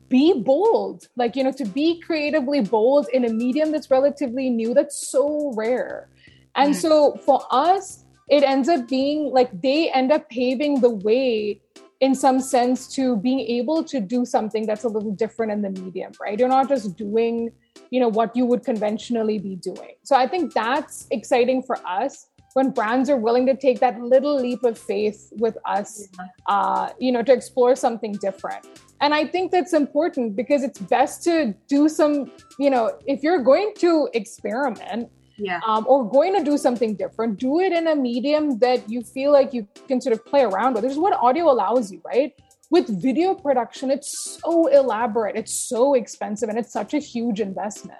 be 0.09 0.33
bold, 0.41 1.07
like, 1.15 1.35
you 1.35 1.43
know, 1.43 1.51
to 1.51 1.65
be 1.65 1.99
creatively 2.01 2.61
bold 2.61 3.07
in 3.13 3.25
a 3.25 3.29
medium 3.29 3.71
that's 3.71 3.89
relatively 3.91 4.49
new, 4.49 4.73
that's 4.73 5.09
so 5.09 5.51
rare. 5.55 6.09
And 6.55 6.73
Mm. 6.73 6.81
so 6.81 7.15
for 7.25 7.41
us, 7.51 8.03
it 8.29 8.43
ends 8.43 8.67
up 8.67 8.87
being 8.87 9.31
like 9.31 9.61
they 9.61 9.89
end 9.91 10.11
up 10.11 10.27
paving 10.29 10.81
the 10.81 10.89
way 10.89 11.61
in 11.99 12.13
some 12.13 12.39
sense 12.39 12.87
to 12.95 13.15
being 13.17 13.39
able 13.39 13.83
to 13.83 13.99
do 13.99 14.23
something 14.25 14.65
that's 14.67 14.83
a 14.83 14.87
little 14.87 15.11
different 15.11 15.51
in 15.51 15.61
the 15.61 15.69
medium, 15.69 16.11
right? 16.21 16.37
You're 16.39 16.47
not 16.47 16.67
just 16.67 16.95
doing, 16.95 17.51
you 17.91 17.99
know, 17.99 18.07
what 18.09 18.35
you 18.35 18.45
would 18.45 18.63
conventionally 18.63 19.37
be 19.39 19.55
doing. 19.55 19.93
So 20.03 20.15
I 20.15 20.27
think 20.27 20.53
that's 20.53 21.07
exciting 21.11 21.63
for 21.63 21.77
us. 21.85 22.27
when 22.53 22.71
brands 22.71 23.07
are 23.07 23.17
willing 23.17 23.45
to 23.45 23.55
take 23.55 23.79
that 23.79 24.01
little 24.01 24.35
leap 24.35 24.63
of 24.63 24.75
faith 24.79 25.31
with 25.37 25.55
us, 25.65 26.07
uh, 26.47 26.89
you 26.97 27.11
know, 27.11 27.21
to 27.21 27.31
explore 27.31 27.75
something 27.75 28.13
different. 28.13 28.65
And 28.99 29.13
I 29.13 29.25
think 29.27 29.51
that's 29.51 29.73
important 29.73 30.35
because 30.35 30.63
it's 30.63 30.79
best 30.79 31.23
to 31.25 31.53
do 31.67 31.87
some, 31.87 32.31
you 32.57 32.71
know, 32.71 32.97
if 33.05 33.21
you're 33.21 33.43
going 33.43 33.73
to 33.85 34.09
experiment, 34.21 35.09
Yeah. 35.37 35.59
um, 35.67 35.85
or 35.87 35.97
going 36.09 36.33
to 36.37 36.43
do 36.43 36.57
something 36.57 36.95
different, 36.95 37.37
do 37.37 37.59
it 37.59 37.71
in 37.71 37.85
a 37.93 37.95
medium 37.95 38.57
that 38.65 38.89
you 38.89 39.03
feel 39.03 39.31
like 39.31 39.53
you 39.53 39.67
can 39.87 40.01
sort 40.01 40.13
of 40.17 40.25
play 40.25 40.41
around 40.41 40.73
with. 40.73 40.81
This 40.81 40.93
is 40.93 40.97
what 41.05 41.13
audio 41.13 41.51
allows 41.51 41.91
you, 41.91 42.01
right? 42.03 42.33
With 42.69 43.01
video 43.01 43.33
production, 43.33 43.91
it's 43.91 44.39
so 44.41 44.67
elaborate, 44.67 45.35
it's 45.37 45.53
so 45.53 45.93
expensive, 45.93 46.49
and 46.49 46.57
it's 46.57 46.73
such 46.73 46.93
a 46.93 46.99
huge 46.99 47.39
investment. 47.39 47.99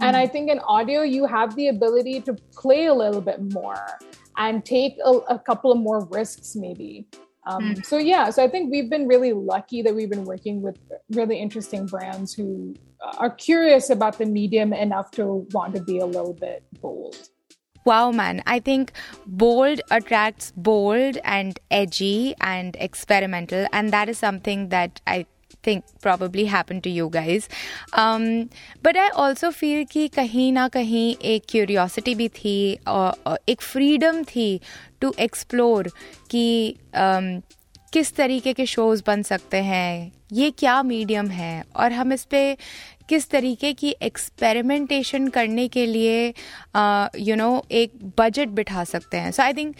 And 0.00 0.16
I 0.16 0.26
think 0.26 0.50
in 0.50 0.58
audio, 0.60 1.02
you 1.02 1.26
have 1.26 1.56
the 1.56 1.68
ability 1.68 2.20
to 2.22 2.34
play 2.52 2.86
a 2.86 2.94
little 2.94 3.20
bit 3.20 3.40
more 3.52 3.86
and 4.36 4.64
take 4.64 4.96
a, 5.04 5.10
a 5.10 5.38
couple 5.38 5.72
of 5.72 5.78
more 5.78 6.04
risks, 6.06 6.54
maybe. 6.54 7.06
Um, 7.46 7.76
So, 7.82 7.98
yeah, 7.98 8.30
so 8.30 8.42
I 8.42 8.48
think 8.48 8.70
we've 8.70 8.90
been 8.90 9.06
really 9.06 9.32
lucky 9.32 9.82
that 9.82 9.94
we've 9.94 10.10
been 10.10 10.24
working 10.24 10.60
with 10.60 10.78
really 11.10 11.38
interesting 11.38 11.86
brands 11.86 12.34
who 12.34 12.74
are 13.18 13.30
curious 13.30 13.90
about 13.90 14.18
the 14.18 14.26
medium 14.26 14.72
enough 14.72 15.10
to 15.12 15.46
want 15.52 15.74
to 15.76 15.82
be 15.82 15.98
a 15.98 16.06
little 16.06 16.32
bit 16.34 16.64
bold. 16.80 17.28
Wow, 17.85 18.11
man. 18.11 18.43
I 18.45 18.59
think 18.59 18.91
bold 19.25 19.81
attracts 19.89 20.51
bold 20.55 21.17
and 21.23 21.59
edgy 21.71 22.35
and 22.39 22.75
experimental, 22.79 23.65
and 23.73 23.91
that 23.91 24.09
is 24.09 24.17
something 24.19 24.69
that 24.69 25.01
I 25.07 25.25
think 25.63 25.85
probably 26.01 26.45
happened 26.45 26.83
to 26.83 26.89
you 26.89 27.09
guys. 27.09 27.49
Um, 27.93 28.49
but 28.83 28.95
I 28.95 29.09
also 29.09 29.51
feel 29.51 29.85
कि 29.85 30.07
कहीं 30.07 30.51
ना 30.53 30.67
कहीं 30.67 31.15
एक 31.33 31.45
curiosity 31.49 32.15
भी 32.15 32.27
थी 32.29 32.79
और 32.87 33.13
और 33.25 33.39
एक 33.49 33.61
freedom 33.61 34.23
थी 34.35 34.61
to 35.01 35.11
explore 35.27 35.87
कि 36.29 36.75
um, 36.93 37.41
किस 37.94 38.14
तरीके 38.16 38.52
के 38.52 38.66
शोज़ 38.66 39.02
बन 39.06 39.22
सकते 39.22 39.56
हैं? 39.62 40.12
ये 40.32 40.50
क्या 40.58 40.82
मीडियम 40.82 41.28
है? 41.30 41.64
और 41.76 41.92
हम 41.92 42.12
इस 42.12 42.24
पर 42.34 42.56
किस 43.08 43.28
तरीके 43.30 43.72
की 43.72 43.94
एक्सपेरिमेंटेशन 44.02 45.28
करने 45.28 45.66
के 45.68 45.84
लिए 45.86 46.26
यू 47.18 47.36
नो 47.36 47.50
एक 47.70 47.92
बजट 48.18 48.48
बिठा 48.58 48.84
सकते 48.84 49.16
हैं? 49.16 49.30
So 49.30 49.42
I 49.42 49.52
think 49.52 49.74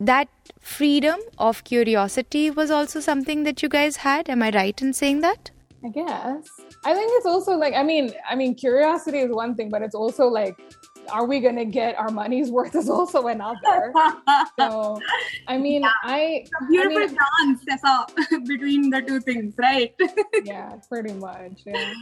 that 0.00 0.28
freedom 0.76 1.22
of 1.40 1.62
curiosity 1.66 2.48
was 2.50 2.72
also 2.72 3.00
something 3.00 3.44
that 3.44 3.64
you 3.64 3.70
guys 3.70 3.98
had 4.00 4.30
am 4.30 4.42
I 4.42 4.50
right 4.50 4.82
in 4.82 4.92
saying 4.92 5.22
that 5.22 5.50
I 5.84 5.90
guess 5.90 6.56
I 6.86 6.94
think 6.94 7.12
it's 7.16 7.26
also 7.26 7.58
like 7.60 7.74
I 7.74 7.82
mean 7.84 8.10
I 8.24 8.36
mean 8.36 8.54
curiosity 8.60 9.18
is 9.18 9.30
one 9.32 9.54
thing 9.54 9.70
but 9.72 9.82
it's 9.82 9.96
also 9.96 10.30
like 10.34 10.56
are 11.10 11.26
we 11.26 11.40
gonna 11.40 11.64
get 11.64 11.98
our 11.98 12.10
money's 12.10 12.50
worth? 12.50 12.74
Is 12.74 12.88
also 12.90 13.26
another. 13.26 13.92
So, 14.58 15.00
I 15.48 15.58
mean, 15.58 15.82
yeah. 15.82 15.90
I 16.04 16.44
Beautiful 16.70 16.98
I 16.98 17.06
mean, 17.06 17.16
dance 17.16 17.64
ऐसा 17.70 18.46
between 18.46 18.90
the 18.90 19.02
two 19.02 19.20
things, 19.20 19.54
right? 19.58 19.94
yeah, 20.44 20.74
pretty 20.88 21.12
much. 21.12 21.62
Yeah. 21.66 21.94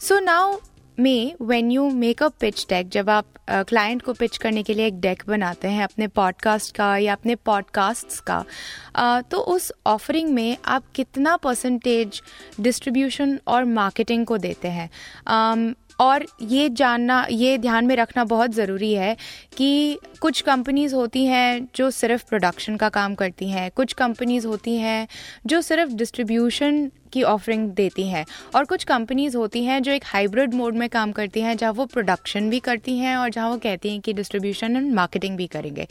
So 0.00 0.18
now 0.20 0.58
में 1.00 1.34
when 1.40 1.70
you 1.72 1.88
make 1.90 2.22
a 2.22 2.28
pitch 2.40 2.64
deck 2.68 2.88
जब 2.88 3.10
आप 3.10 3.26
client 3.68 4.02
को 4.02 4.12
pitch 4.12 4.36
करने 4.36 4.62
के 4.62 4.74
लिए 4.74 4.86
एक 4.86 5.00
deck 5.00 5.22
बनाते 5.28 5.68
हैं 5.68 5.84
अपने 5.84 6.06
पॉडकास्ट 6.18 6.74
का 6.76 6.96
या 6.96 7.12
अपने 7.12 7.34
पॉडकास्ट्स 7.34 8.20
का 8.30 8.44
uh, 8.44 9.30
तो 9.30 9.38
उस 9.54 9.72
ऑफरिंग 9.86 10.30
में 10.34 10.56
आप 10.64 10.84
कितना 10.94 11.36
परसेंटेज 11.36 12.22
डिस्ट्रीब्यूशन 12.60 13.38
और 13.46 13.64
मार्केटिंग 13.64 14.26
को 14.26 14.38
देते 14.38 14.68
हैं 14.68 14.90
um, 15.26 15.74
और 15.98 16.24
ये 16.42 16.68
जानना, 16.70 17.26
ये 17.30 17.56
ध्यान 17.58 17.86
में 17.86 17.94
रखना 17.96 18.24
बहुत 18.26 18.50
ज़रूरी 18.50 18.92
है 18.94 19.16
कि 19.56 19.98
कुछ 20.20 20.40
कंपनीज़ 20.40 20.94
होती 20.94 21.24
हैं 21.24 21.68
जो 21.76 21.90
सिर्फ़ 21.90 22.24
प्रोडक्शन 22.28 22.76
का 22.76 22.88
काम 22.88 23.14
करती 23.14 23.48
हैं, 23.50 23.70
कुछ 23.70 23.92
कंपनीज़ 23.92 24.46
होती 24.46 24.76
हैं 24.76 25.06
जो 25.46 25.60
सिर्फ़ 25.62 25.92
डिस्ट्रीब्यूशन 25.92 26.90
की 27.12 27.22
ऑफरिंग 27.22 27.68
देती 27.72 28.08
हैं 28.08 28.24
और 28.54 28.64
कुछ 28.64 28.84
कंपनीज़ 28.84 29.36
होती 29.36 29.64
हैं 29.64 29.82
जो 29.82 29.92
एक 29.92 30.04
हाइब्रिड 30.06 30.54
मोड 30.54 30.74
में 30.74 30.88
काम 30.88 31.12
करती 31.12 31.40
हैं, 31.40 31.56
जहाँ 31.56 31.72
वो 31.72 31.86
प्रोडक्शन 31.86 32.50
भी 32.50 32.60
करती 32.60 32.98
हैं 32.98 33.16
और 33.16 33.30
जहाँ 33.30 33.50
वो 33.50 33.56
कहती 33.58 33.90
हैं 33.90 34.00
कि 34.00 34.12
डिस्ट्रीब्यूशन 34.12 34.76
एंड 34.76 34.92
मार्केटिंग 34.94 35.36
भी 35.36 35.46
करेंगे। 35.46 35.86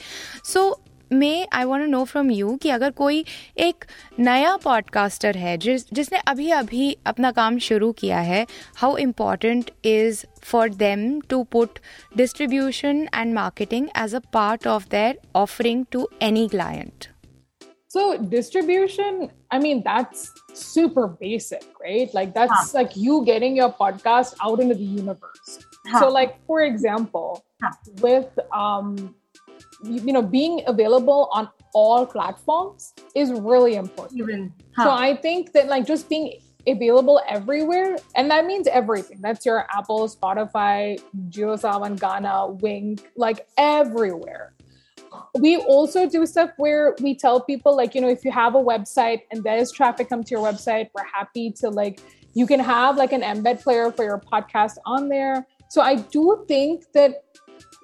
सो 0.45 0.69
में 1.12 1.46
I 1.52 1.64
want 1.64 1.88
no 1.90 2.02
from 2.04 2.30
you 2.30 2.56
कि 2.62 2.68
अगर 2.70 2.90
कोई 3.00 3.24
एक 3.66 3.84
नया 4.18 4.56
पॉडकास्टर 4.64 5.36
है 5.36 5.56
जिस 5.64 5.86
जिसने 5.94 6.18
अभी 6.28 6.50
अभी 6.60 6.96
अपना 7.06 7.30
काम 7.32 7.58
शुरू 7.68 7.92
किया 8.00 8.20
है 8.30 8.46
how 8.76 8.96
important 9.06 9.70
is 9.84 10.24
for 10.42 10.74
them 10.74 11.20
to 11.30 11.42
put 11.52 11.78
distribution 12.16 13.06
and 13.14 13.34
marketing 13.34 13.88
as 14.02 14.14
a 14.14 14.20
part 14.32 14.66
of 14.66 14.88
their 14.90 15.18
offering 15.36 15.84
to 15.92 16.08
any 16.22 16.48
client 16.48 17.06
So 17.90 18.02
distribution, 18.32 19.16
I 19.50 19.58
mean, 19.58 19.80
that's 19.86 20.20
super 20.58 21.02
basic, 21.24 21.64
right? 21.80 22.14
Like 22.14 22.30
that's 22.36 22.70
like 22.76 22.94
you 22.96 23.16
getting 23.26 23.58
your 23.58 23.66
podcast 23.80 24.38
out 24.46 24.62
into 24.64 24.76
the 24.78 24.86
universe. 25.00 25.58
Huh. 25.88 26.00
So, 26.00 26.08
like 26.10 26.32
for 26.46 26.62
example, 26.62 27.44
Huh. 27.64 27.72
with 28.04 28.40
um, 28.60 28.88
you, 29.83 30.13
know, 30.13 30.21
being 30.21 30.61
available 30.67 31.29
on 31.31 31.49
all 31.73 32.05
platforms 32.05 32.93
is 33.15 33.31
really 33.31 33.75
important. 33.75 34.19
Even. 34.19 34.53
So 34.75 34.89
I 34.89 35.15
think 35.15 35.53
that 35.53 35.67
like 35.67 35.85
just 35.85 36.09
being 36.09 36.39
available 36.67 37.21
everywhere, 37.27 37.97
and 38.15 38.29
that 38.31 38.45
means 38.45 38.67
everything. 38.67 39.19
That's 39.21 39.45
your 39.45 39.65
Apple, 39.71 40.07
Spotify, 40.07 41.01
JioSaavn, 41.29 41.99
Gaana, 41.99 42.59
Wynk, 42.59 43.03
like 43.15 43.47
everywhere. 43.57 44.53
We 45.39 45.57
also 45.57 46.07
do 46.07 46.25
stuff 46.25 46.51
where 46.57 46.95
we 47.01 47.15
tell 47.15 47.39
people 47.41 47.75
like 47.75 47.95
you 47.95 48.01
know 48.01 48.09
if 48.09 48.25
you 48.25 48.31
have 48.31 48.55
a 48.55 48.59
website 48.59 49.21
and 49.31 49.43
there's 49.43 49.71
traffic 49.71 50.09
come 50.09 50.23
to 50.23 50.31
your 50.31 50.43
website, 50.43 50.89
we're 50.93 51.05
happy 51.05 51.51
to 51.59 51.69
like 51.69 52.01
you 52.33 52.45
can 52.45 52.59
have 52.59 52.97
like 52.97 53.13
an 53.13 53.21
embed 53.21 53.63
player 53.63 53.91
for 53.91 54.03
your 54.03 54.19
podcast 54.19 54.77
on 54.85 55.09
there. 55.09 55.47
So 55.69 55.81
I 55.81 55.95
do 55.95 56.45
think 56.47 56.85
that 56.93 57.23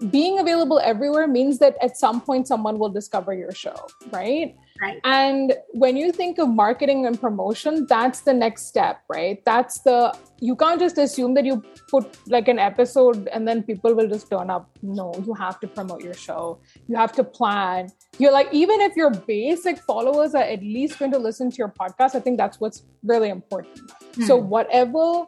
being 0.09 0.39
available 0.39 0.79
everywhere 0.79 1.27
means 1.27 1.59
that 1.59 1.77
at 1.81 1.97
some 1.97 2.21
point 2.21 2.47
someone 2.47 2.77
will 2.79 2.89
discover 2.89 3.33
your 3.33 3.51
show, 3.51 3.75
right? 4.11 4.55
Right. 4.81 4.99
And 5.03 5.53
when 5.71 5.95
you 5.95 6.11
think 6.11 6.39
of 6.39 6.49
marketing 6.49 7.05
and 7.05 7.19
promotion, 7.19 7.85
that's 7.87 8.21
the 8.21 8.33
next 8.33 8.65
step, 8.65 9.01
right? 9.07 9.43
That's 9.45 9.79
the, 9.81 10.17
you 10.41 10.55
can't 10.55 10.79
just 10.79 10.97
assume 10.97 11.35
that 11.35 11.45
you 11.45 11.63
put 11.89 12.17
like 12.27 12.47
an 12.47 12.59
episode 12.59 13.27
and 13.27 13.47
then 13.47 13.63
people 13.63 13.93
will 13.93 14.09
just 14.09 14.29
turn 14.29 14.49
up. 14.49 14.69
No, 14.81 15.13
you 15.25 15.33
have 15.35 15.59
to 15.61 15.67
promote 15.67 16.03
your 16.03 16.15
show. 16.15 16.59
You 16.87 16.97
have 16.97 17.13
to 17.13 17.23
plan. 17.23 17.89
You're 18.17 18.33
like, 18.33 18.49
even 18.51 18.81
if 18.81 18.95
your 18.95 19.11
basic 19.11 19.77
followers 19.77 20.33
are 20.35 20.43
at 20.43 20.61
least 20.61 20.99
going 20.99 21.11
to 21.11 21.19
listen 21.19 21.51
to 21.51 21.57
your 21.57 21.69
podcast, 21.79 22.15
I 22.15 22.19
think 22.19 22.37
that's 22.37 22.59
what's 22.59 22.83
really 23.03 23.29
important. 23.29 23.79
Hmm. 24.15 24.23
So, 24.23 24.35
whatever, 24.35 25.25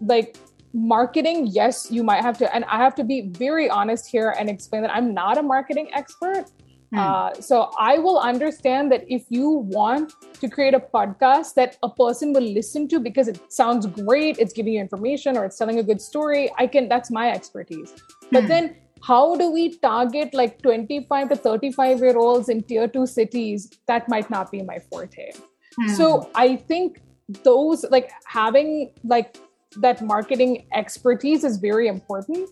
like, 0.00 0.36
marketing, 0.74 1.46
yes, 1.46 1.88
you 1.90 2.02
might 2.02 2.20
have 2.20 2.36
to, 2.38 2.54
and 2.54 2.64
I 2.64 2.78
have 2.78 2.94
to 2.96 3.04
be 3.04 3.28
very 3.28 3.70
honest 3.70 4.06
here 4.10 4.34
and 4.38 4.50
explain 4.50 4.82
that 4.82 4.94
I'm 4.94 5.14
not 5.14 5.38
a 5.38 5.42
marketing 5.42 5.88
expert. 5.94 6.46
Hmm. 6.92 6.98
Uh, 6.98 7.34
so 7.34 7.70
I 7.78 7.98
will 7.98 8.18
understand 8.18 8.90
that 8.92 9.04
if 9.08 9.24
you 9.28 9.48
want 9.50 10.12
to 10.40 10.48
create 10.48 10.74
a 10.74 10.80
podcast 10.80 11.54
that 11.54 11.78
a 11.82 11.88
person 11.88 12.32
will 12.32 12.42
listen 12.42 12.88
to 12.88 13.00
because 13.00 13.28
it 13.28 13.40
sounds 13.52 13.86
great, 13.86 14.38
it's 14.38 14.52
giving 14.52 14.74
you 14.74 14.80
information 14.80 15.36
or 15.36 15.44
it's 15.44 15.56
telling 15.56 15.78
a 15.78 15.82
good 15.82 16.00
story, 16.00 16.50
I 16.58 16.66
can, 16.66 16.88
that's 16.88 17.10
my 17.10 17.30
expertise. 17.30 17.94
But 18.32 18.42
hmm. 18.42 18.48
then 18.48 18.76
how 19.02 19.36
do 19.36 19.50
we 19.50 19.76
target 19.78 20.34
like 20.34 20.60
25 20.62 21.28
to 21.28 21.36
35 21.36 21.98
year 22.00 22.18
olds 22.18 22.48
in 22.48 22.62
tier 22.62 22.88
two 22.88 23.06
cities? 23.06 23.70
That 23.86 24.08
might 24.08 24.28
not 24.28 24.50
be 24.50 24.62
my 24.62 24.78
forte. 24.90 25.30
Hmm. 25.78 25.88
So 25.94 26.30
I 26.34 26.56
think 26.56 27.00
those 27.42 27.84
like 27.90 28.10
having 28.26 28.92
like 29.04 29.36
that 29.76 30.02
marketing 30.02 30.66
expertise 30.72 31.44
is 31.44 31.56
very 31.56 31.88
important. 31.88 32.48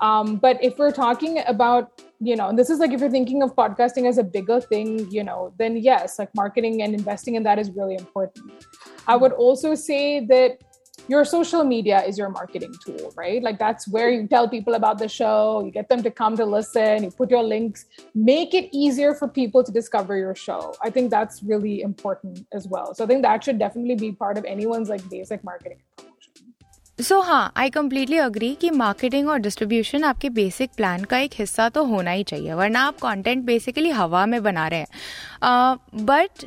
Um, 0.00 0.36
but 0.36 0.62
if 0.62 0.78
we're 0.78 0.92
talking 0.92 1.42
about, 1.46 2.02
you 2.20 2.36
know, 2.36 2.54
this 2.54 2.68
is 2.68 2.78
like 2.78 2.92
if 2.92 3.00
you're 3.00 3.10
thinking 3.10 3.42
of 3.42 3.54
podcasting 3.54 4.06
as 4.06 4.18
a 4.18 4.24
bigger 4.24 4.60
thing, 4.60 5.10
you 5.10 5.24
know, 5.24 5.54
then 5.58 5.76
yes, 5.76 6.18
like 6.18 6.34
marketing 6.34 6.82
and 6.82 6.94
investing 6.94 7.34
in 7.34 7.42
that 7.44 7.58
is 7.58 7.70
really 7.70 7.94
important. 7.94 8.52
I 9.06 9.16
would 9.16 9.32
also 9.32 9.74
say 9.74 10.24
that 10.26 10.58
your 11.08 11.24
social 11.24 11.62
media 11.62 12.02
is 12.04 12.18
your 12.18 12.28
marketing 12.28 12.74
tool, 12.84 13.12
right? 13.16 13.42
Like 13.42 13.58
that's 13.58 13.86
where 13.86 14.10
you 14.10 14.26
tell 14.26 14.48
people 14.48 14.74
about 14.74 14.98
the 14.98 15.08
show, 15.08 15.62
you 15.64 15.70
get 15.70 15.88
them 15.88 16.02
to 16.02 16.10
come 16.10 16.36
to 16.36 16.44
listen, 16.44 17.04
you 17.04 17.10
put 17.10 17.30
your 17.30 17.42
links, 17.42 17.86
make 18.14 18.54
it 18.54 18.68
easier 18.72 19.14
for 19.14 19.28
people 19.28 19.62
to 19.62 19.70
discover 19.70 20.16
your 20.16 20.34
show. 20.34 20.74
I 20.82 20.90
think 20.90 21.10
that's 21.10 21.42
really 21.42 21.82
important 21.82 22.46
as 22.52 22.66
well. 22.66 22.94
So 22.94 23.04
I 23.04 23.06
think 23.06 23.22
that 23.22 23.44
should 23.44 23.58
definitely 23.58 23.94
be 23.94 24.12
part 24.12 24.36
of 24.36 24.44
anyone's 24.44 24.88
like 24.88 25.08
basic 25.08 25.44
marketing. 25.44 25.78
So 26.98 27.20
हाँ 27.20 27.52
I 27.56 27.70
completely 27.70 28.18
agree 28.18 28.54
कि 28.54 28.68
marketing 28.70 29.28
और 29.28 29.38
distribution 29.38 30.04
आपके 30.04 30.28
basic 30.28 30.70
plan 30.76 31.02
का 31.04 31.18
एक 31.18 31.30
हिस्सा 31.38 31.68
तो 31.68 31.84
होना 31.84 32.10
ही 32.10 32.22
चाहिए, 32.24 32.52
वरना 32.54 32.80
आप 32.80 32.96
कंटेंट 33.02 33.44
बेसिकली 33.44 33.90
हवा 33.90 34.24
में 34.26 34.42
बना 34.42 34.66
रहे 34.68 34.78
हैं। 34.80 35.76
बट 36.04 36.44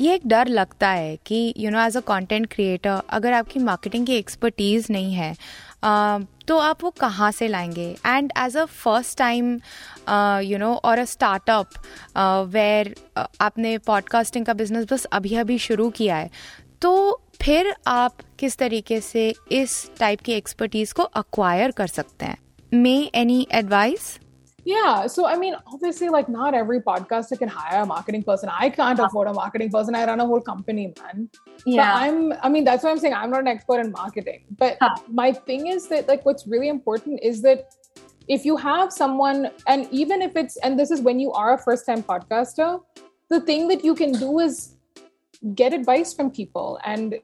ये 0.00 0.14
एक 0.14 0.26
डर 0.26 0.48
लगता 0.48 0.88
है 0.88 1.16
कि 1.26 1.52
you 1.56 1.70
know 1.70 1.80
as 1.80 1.96
a 1.96 2.00
content 2.00 2.46
creator 2.54 3.00
अगर 3.08 3.32
आपकी 3.32 3.60
मार्केटिंग 3.60 4.06
की 4.06 4.16
एक्सपर्टीज़ 4.16 4.92
नहीं 4.92 5.14
है 5.14 5.34
तो 6.48 6.56
आप 6.58 6.82
वो 6.84 6.90
कहाँ 6.90 7.30
से 7.32 7.48
लाएँगे? 7.48 7.88
And 8.06 8.32
as 8.38 8.56
a 8.56 8.64
first 8.64 9.18
time 9.18 9.54
you 10.44 10.58
know 10.58 10.74
और 10.74 10.98
अ 10.98 11.04
स्टार्टअप 11.04 12.48
वेर 12.48 12.94
आपने 13.18 13.76
पॉडकास्टिंग 13.86 14.46
का 14.46 14.52
बिज़नेस 14.54 14.86
बस 14.92 15.04
अभी 15.12 15.34
अभी 15.36 15.58
शुरू 15.58 15.88
किया 15.90 16.16
है 16.16 16.30
तो 16.81 17.21
फिर 17.41 17.75
आप 17.87 18.15
किस 18.39 18.57
तरीके 18.57 18.99
से 19.01 19.33
इस 19.51 19.91
टाइप 19.99 20.21
की 20.25 20.33
एक्सपर्टीज 20.33 20.91
को 20.91 21.03
अक्वायर 21.03 21.71
कर 21.71 21.87
सकते 21.87 22.25
हैं 22.25 22.37
may 22.73 22.97
any 23.15 23.45
advice 23.61 24.17
Yeah. 24.69 25.07
So, 25.07 25.25
I 25.25 25.35
mean, 25.35 25.55
obviously, 25.73 26.09
like, 26.09 26.27
not 26.29 26.53
every 26.53 26.79
podcaster 26.87 27.37
can 27.37 27.47
hire 27.47 27.81
a 27.81 27.85
marketing 27.85 28.23
person. 28.23 28.49
I 28.49 28.69
can't 28.69 28.99
afford 28.99 29.27
a 29.27 29.33
marketing 29.33 29.71
person. 29.71 29.95
I 29.95 30.05
run 30.05 30.19
a 30.19 30.25
whole 30.25 30.41
company, 30.41 30.93
man. 30.99 31.29
Yeah. 31.65 31.77
But 31.77 32.01
I'm, 32.01 32.33
I 32.43 32.49
mean, 32.49 32.63
that's 32.65 32.83
why 32.83 32.91
I'm 32.91 32.99
saying 32.99 33.13
I'm 33.13 33.31
not 33.31 33.39
an 33.41 33.47
expert 33.47 33.79
in 33.85 33.91
marketing. 33.91 34.43
But 34.57 34.77
Huh. 34.81 34.95
my 35.21 35.31
thing 35.31 35.67
is 35.67 35.87
that, 35.87 36.07
like, 36.07 36.25
what's 36.25 36.45
really 36.47 36.69
important 36.69 37.19
is 37.23 37.41
that 37.41 37.69
if 38.27 38.45
you 38.45 38.57
have 38.57 38.93
someone, 38.93 39.49
and 39.65 39.87
even 39.91 40.21
if 40.21 40.35
it's, 40.35 40.57
and 40.57 40.77
this 40.77 40.91
is 40.91 41.01
when 41.01 41.19
you 41.19 41.31
are 41.31 41.53
a 41.53 41.57
first 41.57 41.85
time 41.85 42.03
podcaster, 42.03 42.81
the 43.29 43.39
thing 43.39 43.67
that 43.69 43.83
you 43.83 43.95
can 43.95 44.11
do 44.11 44.39
is 44.39 44.72
get 45.54 45.72
advice 45.72 46.14
from 46.14 46.30
people 46.30 46.78
and 46.84 47.16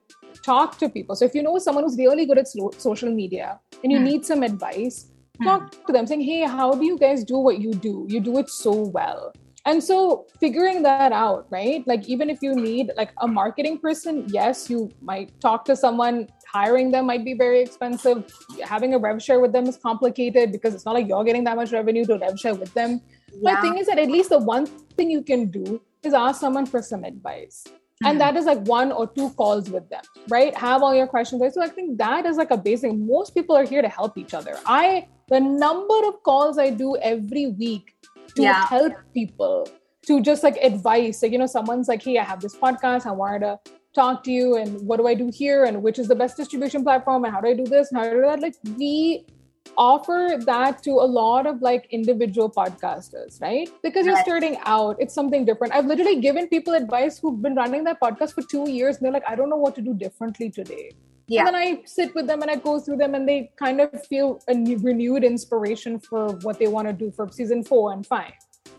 talk 0.44 0.78
to 0.78 0.88
people. 0.88 1.16
So 1.16 1.24
if 1.24 1.34
you 1.34 1.42
know 1.42 1.58
someone 1.58 1.84
who's 1.84 1.96
really 1.96 2.26
good 2.26 2.38
at 2.38 2.48
social 2.48 3.10
media 3.10 3.58
and 3.82 3.90
you 3.92 3.98
Hmm. 3.98 4.04
need 4.04 4.24
some 4.26 4.42
advice, 4.42 5.06
talk 5.42 5.70
to 5.86 5.92
them 5.92 6.06
saying, 6.06 6.20
hey, 6.20 6.42
how 6.42 6.74
do 6.74 6.84
you 6.84 6.98
guys 6.98 7.24
do 7.24 7.38
what 7.38 7.60
you 7.60 7.72
do? 7.72 8.06
You 8.08 8.20
do 8.20 8.38
it 8.38 8.50
so 8.50 8.72
well. 8.72 9.32
And 9.66 9.82
so 9.84 10.26
figuring 10.38 10.82
that 10.82 11.12
out, 11.12 11.46
right? 11.50 11.86
Like 11.86 12.08
even 12.08 12.30
if 12.30 12.42
you 12.42 12.54
need 12.54 12.92
like 12.96 13.12
a 13.20 13.28
marketing 13.28 13.78
person, 13.78 14.24
yes, 14.28 14.70
you 14.70 14.90
might 15.02 15.38
talk 15.40 15.64
to 15.66 15.76
someone. 15.76 16.28
Hiring 16.46 16.90
them 16.90 17.06
might 17.06 17.24
be 17.24 17.34
very 17.34 17.60
expensive. 17.60 18.24
Having 18.62 18.94
a 18.94 18.98
rev 18.98 19.22
share 19.22 19.38
with 19.38 19.52
them 19.52 19.66
is 19.66 19.76
complicated 19.76 20.50
because 20.50 20.74
it's 20.74 20.84
not 20.84 20.94
like 20.94 21.06
you're 21.08 21.24
getting 21.24 21.44
that 21.44 21.56
much 21.56 21.72
revenue 21.72 22.04
to 22.06 22.18
rev 22.18 22.38
share 22.38 22.54
with 22.54 22.72
them. 22.74 23.00
But 23.42 23.56
the 23.56 23.60
thing 23.60 23.78
is 23.78 23.86
that 23.86 23.98
at 23.98 24.10
least 24.10 24.30
the 24.30 24.38
one 24.38 24.66
thing 24.66 25.10
you 25.10 25.22
can 25.22 25.50
do 25.50 25.80
is 26.02 26.12
ask 26.14 26.40
someone 26.40 26.66
for 26.66 26.82
some 26.82 27.04
advice. 27.04 27.64
And 28.02 28.18
mm-hmm. 28.18 28.18
that 28.18 28.36
is 28.36 28.46
like 28.46 28.60
one 28.60 28.92
or 28.92 29.06
two 29.06 29.30
calls 29.30 29.68
with 29.68 29.88
them, 29.90 30.02
right? 30.28 30.56
Have 30.56 30.82
all 30.82 30.94
your 30.94 31.06
questions. 31.06 31.42
So 31.54 31.62
I 31.62 31.68
think 31.68 31.98
that 31.98 32.24
is 32.24 32.38
like 32.38 32.50
a 32.50 32.56
basic. 32.56 32.94
Most 32.94 33.34
people 33.34 33.54
are 33.54 33.64
here 33.64 33.82
to 33.82 33.88
help 33.88 34.16
each 34.16 34.32
other. 34.32 34.58
I 34.64 35.06
the 35.28 35.38
number 35.38 36.08
of 36.08 36.22
calls 36.22 36.58
I 36.58 36.70
do 36.70 36.96
every 36.96 37.48
week 37.48 37.94
to 38.36 38.42
Yeah. 38.42 38.66
help 38.66 38.94
people 39.14 39.68
to 40.06 40.20
just 40.22 40.42
like 40.42 40.56
advice. 40.62 41.22
Like, 41.22 41.32
you 41.32 41.38
know, 41.38 41.46
someone's 41.46 41.88
like, 41.88 42.02
hey, 42.02 42.18
I 42.18 42.24
have 42.24 42.40
this 42.40 42.56
podcast. 42.56 43.06
I 43.06 43.12
wanted 43.12 43.40
to 43.40 43.60
talk 43.94 44.24
to 44.24 44.30
you 44.30 44.56
and 44.56 44.80
what 44.86 44.98
do 44.98 45.06
I 45.06 45.14
do 45.14 45.30
here 45.32 45.64
and 45.64 45.82
which 45.82 45.98
is 45.98 46.08
the 46.08 46.14
best 46.14 46.36
distribution 46.36 46.82
platform 46.82 47.24
and 47.24 47.34
how 47.34 47.40
do 47.40 47.48
I 47.48 47.54
do 47.54 47.64
this 47.64 47.90
and 47.90 47.98
how 47.98 48.04
do 48.04 48.10
I 48.10 48.14
do 48.14 48.22
that? 48.22 48.40
Like 48.40 48.54
we 48.78 49.26
offer 49.76 50.38
that 50.46 50.82
to 50.82 50.90
a 50.90 51.08
lot 51.20 51.46
of 51.46 51.62
like 51.62 51.86
individual 51.90 52.50
podcasters, 52.50 53.40
right? 53.40 53.68
Because 53.82 54.06
you're 54.06 54.16
starting 54.22 54.58
out, 54.64 54.96
it's 54.98 55.14
something 55.14 55.44
different. 55.44 55.72
I've 55.74 55.86
literally 55.86 56.20
given 56.20 56.48
people 56.48 56.74
advice 56.74 57.18
who've 57.18 57.40
been 57.40 57.54
running 57.54 57.84
their 57.84 57.94
podcast 57.94 58.34
for 58.34 58.42
two 58.42 58.68
years 58.68 58.96
and 58.96 59.04
they're 59.04 59.12
like, 59.12 59.24
I 59.28 59.34
don't 59.36 59.48
know 59.48 59.56
what 59.56 59.74
to 59.76 59.80
do 59.80 59.94
differently 59.94 60.50
today. 60.50 60.92
Yeah. 61.28 61.40
And 61.40 61.48
then 61.48 61.54
I 61.54 61.82
sit 61.84 62.14
with 62.14 62.26
them 62.26 62.42
and 62.42 62.50
I 62.50 62.56
go 62.56 62.80
through 62.80 62.96
them 62.96 63.14
and 63.14 63.28
they 63.28 63.52
kind 63.56 63.80
of 63.80 64.04
feel 64.06 64.42
a 64.48 64.54
new- 64.54 64.78
renewed 64.78 65.22
inspiration 65.24 66.00
for 66.00 66.28
what 66.42 66.58
they 66.58 66.66
want 66.66 66.88
to 66.88 66.92
do 66.92 67.10
for 67.12 67.28
season 67.30 67.62
four 67.62 67.92
and 67.92 68.04
five. 68.04 68.32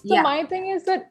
So 0.05 0.15
Yeah. 0.15 0.21
my 0.21 0.43
thing 0.45 0.67
is 0.67 0.83
that 0.83 1.09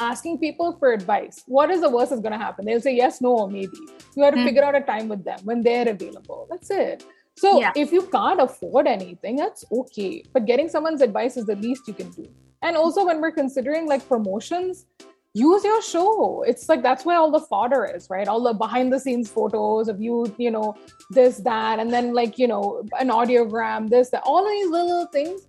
asking 0.00 0.38
people 0.38 0.76
for 0.78 0.92
advice. 0.92 1.44
What 1.46 1.70
is 1.70 1.80
the 1.80 1.90
worst 1.90 2.10
that's 2.10 2.22
going 2.22 2.32
to 2.32 2.38
happen? 2.38 2.64
They'll 2.64 2.80
say 2.80 2.96
yes, 2.96 3.20
no, 3.20 3.36
or 3.38 3.48
maybe. 3.48 3.76
You 4.16 4.24
have 4.24 4.34
to 4.34 4.40
Hmm. 4.40 4.46
figure 4.46 4.64
out 4.64 4.74
a 4.74 4.80
time 4.80 5.08
with 5.08 5.22
them 5.24 5.38
when 5.44 5.60
they're 5.62 5.88
available. 5.88 6.46
That's 6.50 6.70
it. 6.70 7.04
So 7.36 7.60
Yeah. 7.60 7.72
if 7.76 7.92
you 7.92 8.02
can't 8.02 8.40
afford 8.40 8.86
anything, 8.86 9.36
that's 9.36 9.64
okay. 9.70 10.22
But 10.32 10.46
getting 10.46 10.68
someone's 10.68 11.02
advice 11.02 11.36
is 11.36 11.46
the 11.46 11.56
least 11.56 11.88
you 11.88 11.94
can 11.94 12.10
do. 12.10 12.26
And 12.62 12.76
also 12.76 13.04
when 13.04 13.20
we're 13.20 13.32
considering 13.32 13.86
like 13.86 14.06
promotions, 14.08 14.86
use 15.34 15.64
your 15.64 15.82
show. 15.82 16.44
It's 16.46 16.68
like 16.68 16.82
that's 16.82 17.04
where 17.04 17.18
all 17.18 17.30
the 17.30 17.40
fodder 17.40 17.84
is, 17.84 18.08
right? 18.08 18.28
All 18.28 18.40
the 18.42 18.54
behind 18.54 18.92
the 18.92 19.00
scenes 19.00 19.28
photos 19.28 19.88
of 19.88 20.00
you, 20.00 20.32
you 20.38 20.50
know, 20.50 20.76
this, 21.10 21.38
that, 21.38 21.80
and 21.80 21.92
then 21.92 22.14
like, 22.14 22.38
you 22.38 22.46
know, 22.46 22.84
an 23.00 23.08
audiogram, 23.08 23.90
this, 23.90 24.10
that. 24.10 24.22
All 24.24 24.46
of 24.46 24.50
these 24.52 24.70
little 24.70 25.06
things 25.06 25.46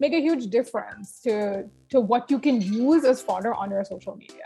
make 0.00 0.12
a 0.12 0.20
huge 0.20 0.48
difference 0.48 1.20
to 1.22 1.68
to 1.90 2.00
what 2.00 2.30
you 2.30 2.38
can 2.38 2.60
use 2.60 3.04
as 3.04 3.22
fodder 3.22 3.54
on 3.54 3.70
your 3.70 3.84
social 3.84 4.14
media. 4.14 4.44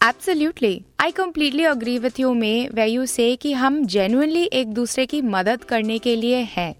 Absolutely 0.00 0.80
I 1.00 1.10
completely 1.10 1.64
agree 1.64 1.96
with 1.98 2.18
you 2.20 2.32
may 2.34 2.52
way 2.74 2.84
you 2.86 3.04
say 3.06 3.34
कि 3.36 3.52
हम 3.52 3.84
genuinely 3.86 4.42
एक 4.52 4.72
दूसरे 4.74 5.04
की 5.06 5.20
मदद 5.22 5.64
करने 5.64 5.98
के 5.98 6.14
लिए 6.16 6.36
हैं। 6.50 6.74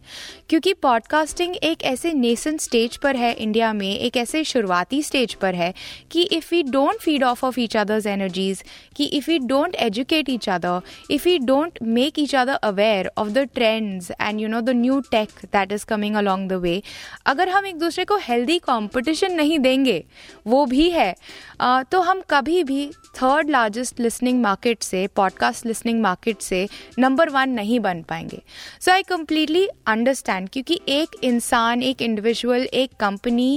क्योंकि 0.48 0.72
पॉडकास्टिंग 0.74 1.54
एक 1.56 1.82
ऐसे 1.82 2.12
नेसन 2.12 2.56
स्टेज 2.56 2.96
पर 2.96 3.16
है 3.16 3.32
इंडिया 3.34 3.72
में, 3.72 3.98
एक 3.98 4.16
ऐसे 4.16 4.42
शुरुआती 4.44 5.02
स्टेज 5.02 5.34
पर 5.34 5.54
है 5.54 5.72
कि 6.10 6.22
if 6.22 6.48
we 6.50 6.62
don't 6.62 7.00
feed 7.00 7.24
off 7.24 7.44
off 7.46 7.58
each 7.60 7.76
others 7.76 8.06
energies 8.06 8.62
कि 8.96 9.04
if 9.18 9.30
we 9.30 9.38
don't 9.38 9.74
educate 9.76 10.30
each 10.30 10.48
other 10.48 10.80
if 11.10 11.24
we 11.24 11.38
don't 11.38 11.78
make 11.82 12.18
each 12.18 12.34
other 12.34 12.54
aware 12.62 13.10
of 13.18 13.28
the 13.28 13.46
trends 13.54 14.10
and 14.10 14.40
you 14.40 14.48
know 14.48 14.60
the 14.60 14.76
new 14.76 15.00
tech 15.10 15.44
that 15.44 15.72
is 15.72 15.84
coming 15.86 16.16
along 16.16 16.50
the 16.50 16.60
way 16.62 16.80
अगर 17.26 17.48
हम 17.48 17.66
एक 17.66 17.78
दूसरे 17.78 18.04
को 18.04 18.16
healthy 18.22 18.58
competition 18.58 19.34
नहीं 19.34 19.58
देंगे, 19.58 20.02
वो 20.46 20.64
भी 20.66 20.90
है। 20.90 21.14
तो 21.60 22.00
हम 22.00 22.22
कभी 22.30 22.62
भी 22.64 22.90
थर्ड 23.22 23.50
लार्जेस्ट 23.50 24.00
लिसनिंग 24.00 24.40
मार्केट 24.42 24.82
से 24.82 25.06
पॉडकास्ट 25.16 25.66
लिसनिंग 25.66 26.00
मार्केट 26.02 26.42
से 26.42 26.66
नंबर 26.98 27.28
वन 27.28 27.50
नहीं 27.50 27.80
बन 27.80 28.02
पाएँगे 28.08 28.42
सो 28.80 28.90
आई 28.92 29.02
कम्प्लीटली 29.08 29.66
अंडरस्टैंड 29.86 30.48
क्योंकि 30.52 30.80
एक 30.88 31.16
इंसान 31.24 31.82
एक 31.82 32.02
इंडिविजुअल 32.02 32.64
एक 32.82 32.90
कंपनी 33.00 33.50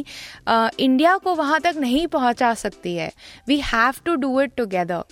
इंडिया 0.49 1.17
को 1.17 1.35
वहाँ 1.35 1.59
तक 1.63 1.75
नहीं 1.79 2.05
पहुँचा 2.15 2.53
सकती 2.63 2.95
है 2.95 3.11
we 3.47 3.59
have 3.73 4.01
to 4.05 4.15
do 4.25 4.39
it 4.41 4.55
together 4.57 5.03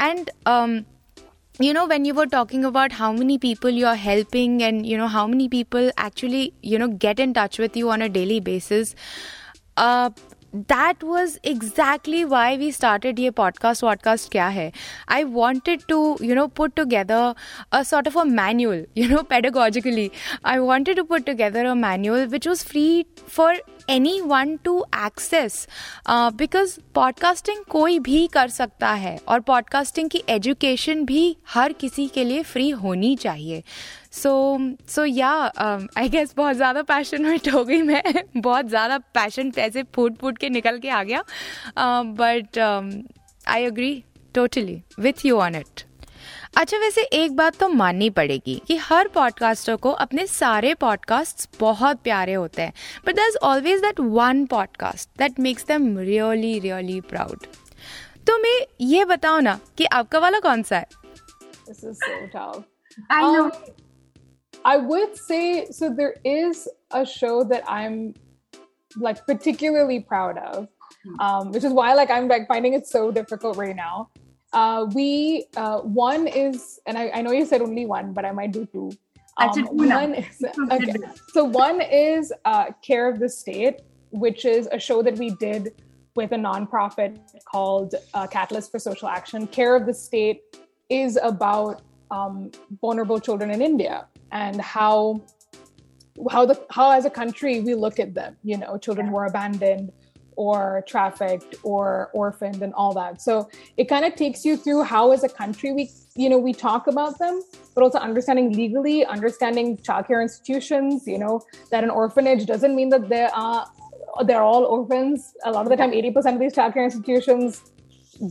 and 0.00 0.30
you 1.60 1.72
know 1.74 1.82
when 1.90 2.04
you 2.04 2.14
were 2.16 2.26
talking 2.32 2.64
about 2.68 2.94
how 2.96 3.06
many 3.18 3.34
people 3.42 3.76
you're 3.82 4.00
helping 4.00 4.56
and 4.62 4.86
you 4.88 4.96
know 5.02 5.06
how 5.12 5.22
many 5.26 5.44
people 5.52 5.86
actually 6.06 6.42
you 6.62 6.80
know 6.82 6.88
get 7.04 7.22
in 7.24 7.32
touch 7.38 7.58
with 7.58 7.78
you 7.80 7.92
on 7.94 8.02
a 8.02 8.08
daily 8.16 8.36
basis 8.48 8.94
uh 9.76 10.10
that 10.56 11.04
was 11.04 11.36
exactly 11.44 12.22
why 12.24 12.56
we 12.56 12.70
started 12.72 13.18
ये 13.18 13.30
podcast 13.30 13.84
vodcast 13.84 14.30
क्या 14.32 14.46
है? 14.48 14.72
I 15.08 15.24
wanted 15.24 15.82
to 15.88 16.18
you 16.22 16.34
know 16.34 16.46
put 16.46 16.74
together 16.76 17.34
a 17.72 17.82
sort 17.82 18.08
of 18.08 18.18
a 18.18 18.24
manual 18.24 18.84
you 18.96 19.08
know 19.08 19.22
pedagogically 19.22 20.10
I 20.44 20.58
wanted 20.58 20.96
to 20.96 21.04
put 21.04 21.26
together 21.26 21.66
a 21.66 21.74
manual 21.74 22.26
which 22.26 22.48
was 22.48 22.64
free 22.64 23.04
for 23.28 23.62
anyone 24.20 24.56
to 24.56 24.84
access 25.06 25.68
because 26.10 26.78
podcasting 26.94 27.64
कोई 27.64 27.98
भी 27.98 28.26
कर 28.26 28.48
सकता 28.48 28.90
है 28.92 29.18
और 29.28 29.40
podcasting 29.40 30.10
की 30.10 30.22
education 30.28 31.04
भी 31.04 31.36
हर 31.48 31.72
किसी 31.72 32.06
के 32.08 32.24
लिए 32.24 32.42
फ्री 32.42 32.68
होनी 32.70 33.14
चाहिए. 33.16 33.62
सो 34.16 34.32
सो 34.88 35.04
या 35.04 35.30
आई 35.98 36.08
गेस 36.08 36.34
बहुत 36.36 36.56
ज़्यादा 36.56 36.82
पैशनेट 36.82 37.48
हो 37.54 37.64
गई 37.64 37.82
मैं। 37.82 38.02
बहुत 38.36 38.68
ज़्यादा 38.68 38.98
पैशन 39.14 39.50
पैसे 39.50 39.82
फूट 39.94 40.16
फूट 40.18 40.38
के 40.38 40.48
निकल 40.50 40.78
के 40.78 40.88
आ 40.90 41.02
गया। 41.02 41.22
But 42.18 42.58
I 43.48 43.64
agree 43.64 44.02
totally 44.34 44.82
with 45.00 45.24
you 45.26 45.38
on 45.38 45.54
it 45.54 45.82
अच्छा 46.56 46.78
वैसे 46.78 47.02
एक 47.14 47.36
बात 47.36 47.56
तो 47.60 47.68
माननी 47.68 48.08
पड़ेगी 48.10 48.60
कि 48.66 48.76
हर 48.82 49.08
पॉडकास्टर 49.14 49.76
को 49.76 49.90
अपने 50.04 50.26
सारे 50.26 50.72
पॉडकास्ट 50.74 51.48
बहुत 51.60 52.00
प्यारे 52.04 52.34
होते 52.34 52.62
हैं। 52.62 52.72
But 53.06 53.16
there 53.16 53.28
is 53.28 53.36
always 53.44 53.80
that 53.80 54.00
one 54.00 54.44
podcast 54.46 55.08
that 55.18 55.40
makes 55.40 55.66
them 55.66 55.98
really 55.98 56.58
really 56.58 57.00
proud 57.10 57.46
तो 58.26 58.38
मैं 58.42 58.58
ये 58.80 59.04
बताओ 59.04 59.40
ना 59.40 59.58
कि 59.78 59.84
आपका 59.86 60.18
वाला 60.18 60.40
कौन 60.40 60.62
सा 60.62 60.76
है? 60.76 60.86
This 61.68 61.84
is 61.84 61.98
so 61.98 62.16
tough. 62.32 62.64
I 63.10 63.22
know. 63.22 63.44
Um, 63.44 63.85
I 64.66 64.78
would 64.78 65.16
say 65.16 65.66
so. 65.70 65.94
There 65.94 66.16
is 66.24 66.68
a 66.90 67.06
show 67.06 67.44
that 67.44 67.62
I'm 67.68 68.14
like 68.96 69.24
particularly 69.24 70.00
proud 70.00 70.38
of, 70.38 70.66
um, 71.20 71.52
which 71.52 71.62
is 71.62 71.72
why 71.72 71.94
like 71.94 72.10
I'm 72.10 72.26
like 72.26 72.48
finding 72.48 72.74
it 72.74 72.84
so 72.84 73.12
difficult 73.12 73.56
right 73.56 73.76
now. 73.76 74.10
Uh, 74.52 74.86
we 74.92 75.46
uh, 75.56 75.78
one 75.82 76.26
is, 76.26 76.80
and 76.86 76.98
I, 76.98 77.10
I 77.10 77.22
know 77.22 77.30
you 77.30 77.46
said 77.46 77.62
only 77.62 77.86
one, 77.86 78.12
but 78.12 78.24
I 78.24 78.32
might 78.32 78.50
do 78.50 78.66
two. 78.66 78.90
Um, 79.36 79.66
one 79.66 80.14
is 80.14 80.44
okay. 80.72 80.94
So 81.28 81.44
one 81.44 81.80
is 81.80 82.32
uh, 82.44 82.72
Care 82.82 83.08
of 83.08 83.20
the 83.20 83.28
State, 83.28 83.82
which 84.10 84.44
is 84.44 84.68
a 84.72 84.80
show 84.80 85.00
that 85.00 85.16
we 85.16 85.30
did 85.30 85.80
with 86.16 86.32
a 86.32 86.36
nonprofit 86.36 87.20
called 87.44 87.94
uh, 88.14 88.26
Catalyst 88.26 88.72
for 88.72 88.80
Social 88.80 89.06
Action. 89.06 89.46
Care 89.46 89.76
of 89.76 89.86
the 89.86 89.94
State 89.94 90.40
is 90.88 91.20
about 91.22 91.82
um, 92.10 92.50
vulnerable 92.80 93.20
children 93.20 93.52
in 93.52 93.62
India 93.62 94.08
and 94.36 94.60
how 94.60 95.22
how 96.30 96.42
the 96.50 96.56
how 96.70 96.90
as 96.98 97.04
a 97.04 97.14
country 97.20 97.60
we 97.60 97.74
look 97.74 97.98
at 98.04 98.14
them. 98.14 98.36
You 98.50 98.58
know, 98.58 98.78
children 98.78 99.06
who 99.10 99.16
are 99.16 99.26
abandoned 99.26 99.92
or 100.44 100.84
trafficked 100.86 101.54
or 101.62 102.10
orphaned 102.12 102.60
and 102.62 102.72
all 102.74 102.92
that. 102.92 103.22
So 103.22 103.48
it 103.78 103.86
kind 103.88 104.04
of 104.04 104.14
takes 104.14 104.44
you 104.44 104.54
through 104.62 104.82
how 104.82 105.04
as 105.12 105.24
a 105.24 105.32
country 105.42 105.72
we 105.78 105.84
you 106.22 106.28
know 106.30 106.38
we 106.48 106.52
talk 106.52 106.86
about 106.94 107.18
them, 107.18 107.42
but 107.74 107.82
also 107.84 107.98
understanding 107.98 108.52
legally, 108.52 108.98
understanding 109.16 109.78
childcare 109.88 110.22
institutions, 110.28 111.06
you 111.06 111.18
know, 111.18 111.34
that 111.70 111.82
an 111.84 111.90
orphanage 111.90 112.44
doesn't 112.52 112.74
mean 112.80 112.90
that 112.90 113.08
they 113.08 113.26
are 113.44 113.66
they're 114.26 114.46
all 114.50 114.64
orphans. 114.64 115.34
A 115.44 115.50
lot 115.50 115.64
of 115.66 115.70
the 115.70 115.76
time 115.76 115.90
80% 115.90 116.34
of 116.34 116.40
these 116.40 116.54
childcare 116.54 116.84
institutions 116.84 117.62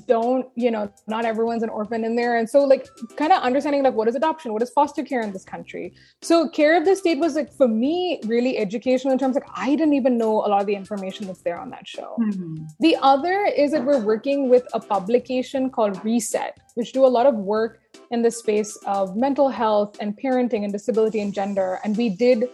don't 0.08 0.48
you 0.56 0.72
know 0.72 0.92
not 1.08 1.26
everyone's 1.26 1.64
an 1.64 1.70
orphan 1.70 2.04
in 2.04 2.16
there. 2.16 2.38
And 2.38 2.50
so 2.50 2.64
like 2.64 2.88
kind 3.16 3.32
of 3.32 3.42
understanding 3.42 3.84
like 3.84 3.94
what 3.94 4.08
is 4.08 4.16
adoption? 4.16 4.54
What 4.54 4.62
is 4.62 4.70
foster 4.72 5.04
care 5.04 5.22
in 5.22 5.32
this 5.34 5.44
country? 5.44 5.94
So 6.22 6.50
care 6.50 6.78
of 6.78 6.86
the 6.86 6.96
state 6.96 7.20
was 7.20 7.36
like 7.36 7.52
for 7.54 7.68
me 7.68 8.20
really 8.26 8.58
educational 8.58 9.12
in 9.12 9.20
terms 9.20 9.36
like 9.36 9.48
i 9.56 9.70
didn't 9.76 9.94
even 9.94 10.18
know 10.18 10.32
a 10.46 10.48
lot 10.48 10.62
of 10.62 10.68
the 10.68 10.76
information 10.76 11.28
that's 11.28 11.42
there 11.42 11.58
on 11.58 11.70
that 11.70 11.88
show. 11.88 12.16
Mhm. 12.20 12.68
the 12.80 12.96
other 13.02 13.46
is 13.46 13.72
that 13.72 13.84
we're 13.86 14.04
working 14.14 14.50
with 14.50 14.66
a 14.74 14.80
publication 14.80 15.70
called 15.70 16.04
reset 16.04 16.58
which 16.76 16.92
do 16.92 17.06
a 17.06 17.12
lot 17.18 17.26
of 17.26 17.36
work 17.36 17.80
in 18.12 18.22
the 18.22 18.32
space 18.32 18.78
of 18.86 19.16
mental 19.16 19.50
health 19.50 19.98
and 20.00 20.18
parenting 20.18 20.64
and 20.64 20.72
disability 20.72 21.22
and 21.22 21.34
gender. 21.34 21.80
And 21.84 21.98
we 21.98 22.10
did 22.10 22.50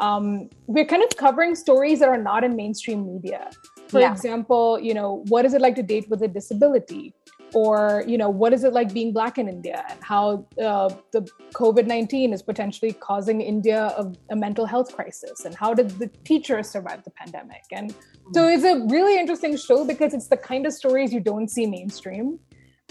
um, 0.00 0.48
we're 0.66 0.86
kind 0.86 1.02
of 1.02 1.14
covering 1.18 1.54
stories 1.54 1.98
that 2.00 2.08
are 2.08 2.16
not 2.16 2.42
in 2.42 2.56
mainstream 2.56 3.06
media 3.06 3.50
for 3.90 4.00
Yeah. 4.00 4.12
example 4.12 4.78
you 4.88 4.94
know 4.98 5.24
what 5.32 5.44
is 5.44 5.52
it 5.54 5.60
like 5.60 5.76
to 5.76 5.82
date 5.94 6.06
with 6.10 6.22
a 6.22 6.28
disability? 6.28 7.14
Or 7.52 8.04
you 8.06 8.16
know 8.16 8.30
what 8.30 8.52
is 8.56 8.62
it 8.62 8.72
like 8.72 8.92
being 8.98 9.12
black 9.12 9.36
in 9.42 9.48
india? 9.48 9.78
And 9.90 9.98
how 10.12 10.24
uh, 10.68 10.88
the 11.14 11.22
covid-19 11.60 12.32
is 12.36 12.42
potentially 12.50 12.92
causing 12.92 13.40
india 13.40 13.80
a, 14.02 14.04
a 14.34 14.36
mental 14.36 14.66
health 14.72 14.94
crisis? 14.98 15.44
And 15.46 15.54
how 15.62 15.74
did 15.74 15.88
the 16.02 16.08
teachers 16.30 16.66
survive 16.70 17.02
the 17.08 17.10
pandemic? 17.10 17.64
And 17.72 17.94
so 18.34 18.46
it's 18.46 18.64
a 18.64 18.76
really 18.96 19.18
interesting 19.18 19.56
show 19.56 19.84
because 19.92 20.14
it's 20.14 20.28
the 20.28 20.36
kind 20.36 20.64
of 20.68 20.72
stories 20.72 21.12
you 21.12 21.22
don't 21.32 21.48
see 21.56 21.66
mainstream. 21.66 22.38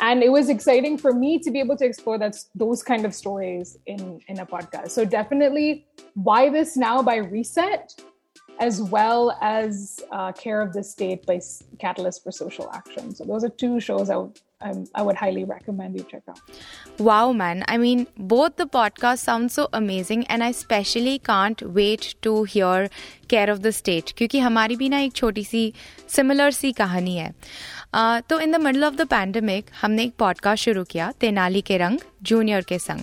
And 0.01 0.23
it 0.23 0.31
was 0.31 0.49
exciting 0.49 0.97
for 0.97 1.13
me 1.13 1.39
to 1.39 1.51
be 1.51 1.59
able 1.59 1.77
to 1.77 1.85
explore 1.85 2.17
that 2.19 2.35
those 2.55 2.83
kind 2.83 3.05
of 3.05 3.13
stories 3.13 3.77
in 3.85 4.01
in 4.27 4.39
a 4.39 4.45
podcast. 4.45 4.91
So 4.97 5.05
definitely 5.05 5.85
why 6.27 6.49
this 6.49 6.75
now 6.87 6.97
by 7.01 7.17
reset 7.17 7.85
as 8.59 8.81
well 8.81 9.37
as 9.41 10.01
uh, 10.11 10.31
care 10.33 10.61
of 10.61 10.73
the 10.73 10.83
state 10.83 11.25
by 11.25 11.39
catalyst 11.79 12.23
for 12.23 12.31
social 12.31 12.69
action. 12.71 13.15
So 13.15 13.23
those 13.23 13.43
are 13.43 13.49
two 13.49 13.79
shows 13.79 14.09
i 14.09 14.17
would 14.17 14.39
um, 14.60 14.86
I 14.94 15.02
would 15.02 15.16
highly 15.16 15.44
recommend 15.44 15.96
you 15.96 16.04
check 16.04 16.22
out 16.28 16.40
Wow, 16.98 17.32
man. 17.32 17.64
I 17.68 17.76
mean, 17.76 18.06
both 18.16 18.56
the 18.56 18.66
podcasts 18.66 19.18
sound 19.18 19.52
so 19.52 19.68
amazing, 19.72 20.26
and 20.28 20.44
I 20.44 20.48
especially 20.48 21.18
can't 21.18 21.62
wait 21.62 22.14
to 22.22 22.44
hear 22.44 22.88
Care 23.28 23.50
of 23.50 23.62
the 23.62 23.72
State 23.72 24.12
क्योंकि 24.16 24.38
हमारी 24.38 24.76
भी 24.76 24.88
ना 24.88 24.98
एक 25.00 25.12
छोटी 25.16 25.44
सी 25.44 25.72
similar 26.16 26.50
सी 26.52 26.72
कहानी 26.82 27.16
है 27.16 27.32
Uh, 27.94 28.20
तो 28.28 28.38
in 28.40 28.52
the 28.52 28.56
middle 28.60 28.84
of 28.84 28.94
the 28.96 29.06
pandemic 29.08 29.66
हमने 29.80 30.02
एक 30.04 30.14
पॉडकास्ट 30.18 30.64
शुरू 30.64 30.82
किया 30.90 31.10
तेनाली 31.20 31.60
के 31.66 31.76
रंग 31.78 31.98
जूनियर 32.30 32.62
के 32.68 32.78
संग 32.78 33.00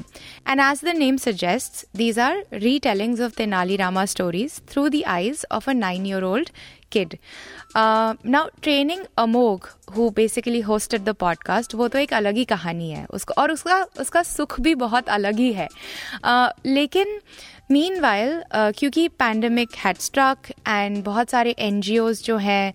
and 0.47 0.59
as 0.61 0.81
the 0.85 0.95
name 0.97 1.17
suggest 1.17 1.85
these 1.97 2.19
are 2.19 2.43
रीटेलिंग्स 2.53 3.21
of 3.21 3.35
Tenali 3.37 3.75
Rama 3.81 4.05
stories 4.13 4.59
through 4.71 4.87
the 4.89 5.01
eyes 5.07 5.45
of 5.51 5.69
a 5.69 5.73
nine 5.73 6.05
year 6.05 6.23
old 6.23 6.49
kid 6.92 7.16
now 7.76 8.48
training 8.62 9.04
Amogh 9.18 9.68
who 9.96 10.08
basically 10.10 10.60
hosted 10.60 11.04
the 11.04 11.14
podcast 11.20 11.74
वो 11.74 11.88
तो 11.88 11.98
एक 11.98 12.14
अलग 12.14 12.36
ही 12.36 12.44
कहानी 12.44 12.90
है। 12.90 13.04
उसको 13.10 13.34
और 13.42 13.52
उसका 13.52 13.82
उसका 14.00 14.22
सुख 14.22 14.60
भी 14.60 14.74
बहुत 14.74 15.08
अलग 15.08 15.38
ही 15.38 15.52
है। 15.52 15.68
Uh, 16.24 16.50
लेकिन 16.66 17.20
मीन 17.70 18.00
वाइल 18.00 18.32
uh, 18.32 18.72
क्योंकि 18.78 19.06
पैंडमिक 19.08 19.70
हेडस्ट्रक 19.84 20.50
एंड 20.68 21.02
बहुत 21.04 21.30
सारे 21.30 21.50
एन 21.58 21.80
जी 21.80 21.98
ओज 21.98 22.22
जो 22.22 22.36
हैं 22.36 22.74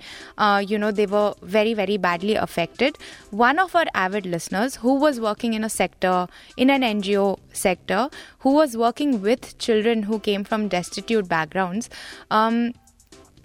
you 0.62 0.78
know 0.78 0.92
they 0.92 1.06
were 1.06 1.36
very 1.44 1.74
very 1.74 1.98
badly 1.98 2.34
affected 2.36 2.98
one 3.34 3.60
of 3.60 3.78
our 3.78 3.92
avid 3.98 4.26
listeners 4.26 4.78
who 4.78 4.98
was 4.98 5.20
working 5.22 5.56
in 5.56 5.64
a 5.64 5.68
sector 5.68 6.28
in 6.60 6.70
an 6.70 6.84
N 6.84 7.02
G 7.02 7.16
O 7.16 7.36
sector 7.56 8.10
who 8.46 8.52
was 8.52 8.78
working 8.78 9.16
with 9.16 9.56
children 9.60 10.04
who 10.04 10.20
came 10.20 10.44
from 10.44 10.68
destitute 10.70 11.26
background 11.26 11.84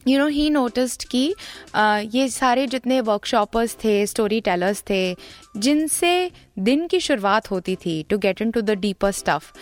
you 0.09 0.19
know 0.19 0.27
he 0.27 0.49
noticed 0.51 1.05
कि 1.11 1.25
ये 2.17 2.29
सारे 2.29 2.67
जितने 2.67 3.01
वर्कशॉपर्स 3.01 3.77
थे 3.85 3.95
story 4.07 4.41
tellers 4.41 4.83
थे, 4.91 5.17
जिनसे 5.57 6.31
दिन 6.59 6.87
की 6.87 7.01
शुरुआत 7.01 7.51
होती 7.51 7.77
थी 7.77 8.03
to 8.11 8.19
get 8.19 8.43
into 8.51 8.61
the 8.61 8.79
deeper 8.81 9.11
stuff 9.13 9.53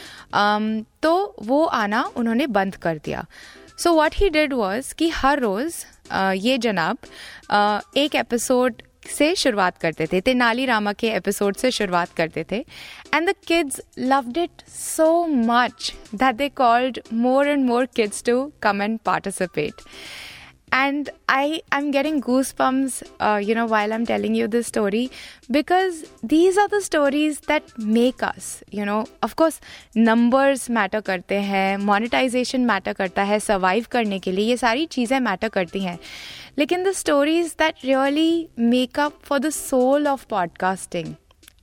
तो 1.03 1.35
वो 1.43 1.65
आना 1.65 2.03
उन्होंने 2.17 2.47
बंद 2.49 2.77
कर 2.77 2.99
दिया। 3.05 3.27
So 3.79 3.93
what 3.93 4.15
he 4.15 4.29
did 4.31 4.53
was 4.53 4.95
कि 4.95 5.09
हर 5.11 5.41
रोज़ 5.41 5.85
ये 6.37 6.59
जनाब 6.59 6.99
एक 7.97 8.15
एपिसोड 8.15 8.83
से 9.09 9.35
शुरुआत 9.35 9.79
करते 9.79 10.07
थे, 10.07 10.21
तेनाली 10.21 10.65
रामा 10.67 10.93
के 10.93 11.09
एपिसोड 11.11 11.57
से 11.57 11.71
शुरुआत 11.71 12.13
करते 12.17 12.45
थे 12.51 12.59
and 13.15 13.29
the 13.29 13.35
kids 13.47 13.81
loved 13.99 14.39
it 14.39 14.63
so 14.69 15.27
much 15.27 15.93
that 16.15 16.35
they 16.35 16.49
called 16.49 17.01
more 17.15 17.49
and 17.49 17.65
more 17.67 17.87
kids 17.97 18.23
to 18.25 18.53
come 18.63 18.83
and 18.83 18.99
participate 19.07 19.83
and 20.74 21.10
i 21.28 21.62
i'm 21.72 21.90
getting 21.92 22.22
goosebumps 22.22 23.02
uh, 23.20 23.38
you 23.38 23.56
know 23.56 23.66
while 23.66 23.92
i'm 23.92 24.06
telling 24.06 24.36
you 24.36 24.48
this 24.48 24.68
story 24.68 25.10
because 25.50 26.04
these 26.24 26.58
are 26.58 26.68
the 26.68 26.82
stories 26.82 27.40
that 27.52 27.64
make 27.78 28.22
us 28.22 28.64
you 28.72 28.86
know 28.86 29.00
of 29.24 29.36
course 29.36 29.60
numbers 29.96 30.68
matter 30.78 31.02
करते 31.02 31.40
हैं 31.50 31.78
monetization 31.78 32.68
matter 32.72 32.94
करता 32.94 33.24
है 33.24 33.40
survive 33.40 33.88
करने 33.88 34.20
के 34.20 34.32
लिए 34.32 34.46
ये 34.46 34.58
सारी 34.58 34.86
चीज़ें 34.86 35.20
matter 35.20 35.50
करती 35.50 35.80
हैं 35.80 36.00
लेकिन 36.58 36.84
the 36.84 36.96
stories 37.04 37.56
that 37.56 37.84
really 37.84 38.48
make 38.76 39.04
up 39.08 39.22
for 39.32 39.40
the 39.40 39.52
soul 39.52 40.08
of 40.08 40.28
podcasting 40.28 41.14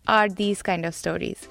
are 0.09 0.29
these 0.42 0.62
kind 0.62 0.85
of 0.85 0.95
stories 0.95 1.49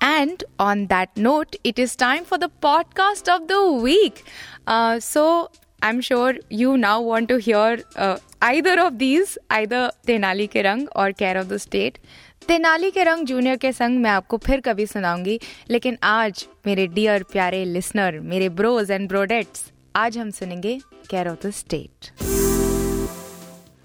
and 0.00 0.44
on 0.58 0.86
that 0.86 1.16
note, 1.16 1.56
it 1.64 1.78
is 1.78 1.96
time 1.96 2.24
for 2.24 2.38
the 2.38 2.48
podcast 2.62 3.28
of 3.28 3.48
the 3.48 3.72
week. 3.72 4.24
Uh, 4.66 5.00
so 5.00 5.50
I'm 5.85 6.01
sure 6.01 6.33
you 6.49 6.77
now 6.77 6.99
want 6.99 7.29
to 7.29 7.35
hear 7.37 7.79
uh, 7.95 8.17
either 8.41 8.75
of 8.79 8.97
these, 8.97 9.37
either 9.51 9.81
के 10.07 10.61
रंग 10.61 10.87
और 10.95 11.11
care 11.11 11.37
of 11.37 11.47
the 11.47 11.57
state 11.57 11.97
Tenali 12.47 12.89
के 12.91 13.03
रंग 13.03 13.25
junior 13.27 13.57
के 13.57 13.71
संग 13.71 13.99
मैं 14.01 14.09
आपको 14.11 14.37
फिर 14.37 14.61
कभी 14.61 14.85
सुनाऊँगी 14.85 15.39
लेकिन 15.69 15.97
आज 16.03 16.45
मेरे 16.65 16.87
डियर 16.87 17.23
प्यारे 17.31 17.63
लिसनर 17.65 18.19
मेरे 18.31 18.49
ब्रोज 18.61 18.91
एंड 18.91 19.07
ब्रोडेट्स 19.09 19.71
आज 19.95 20.17
हम 20.17 20.31
सुनेंगे 20.31 20.77
care 21.09 21.27
of 21.29 21.47
the 21.47 21.51
state 21.51 22.11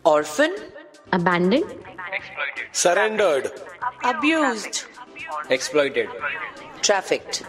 orphan 0.07 0.57
abandon 1.13 1.63
surrendered 2.75 3.47
abuse 4.07 4.85
exploited 5.53 6.09
trafficked 6.83 7.45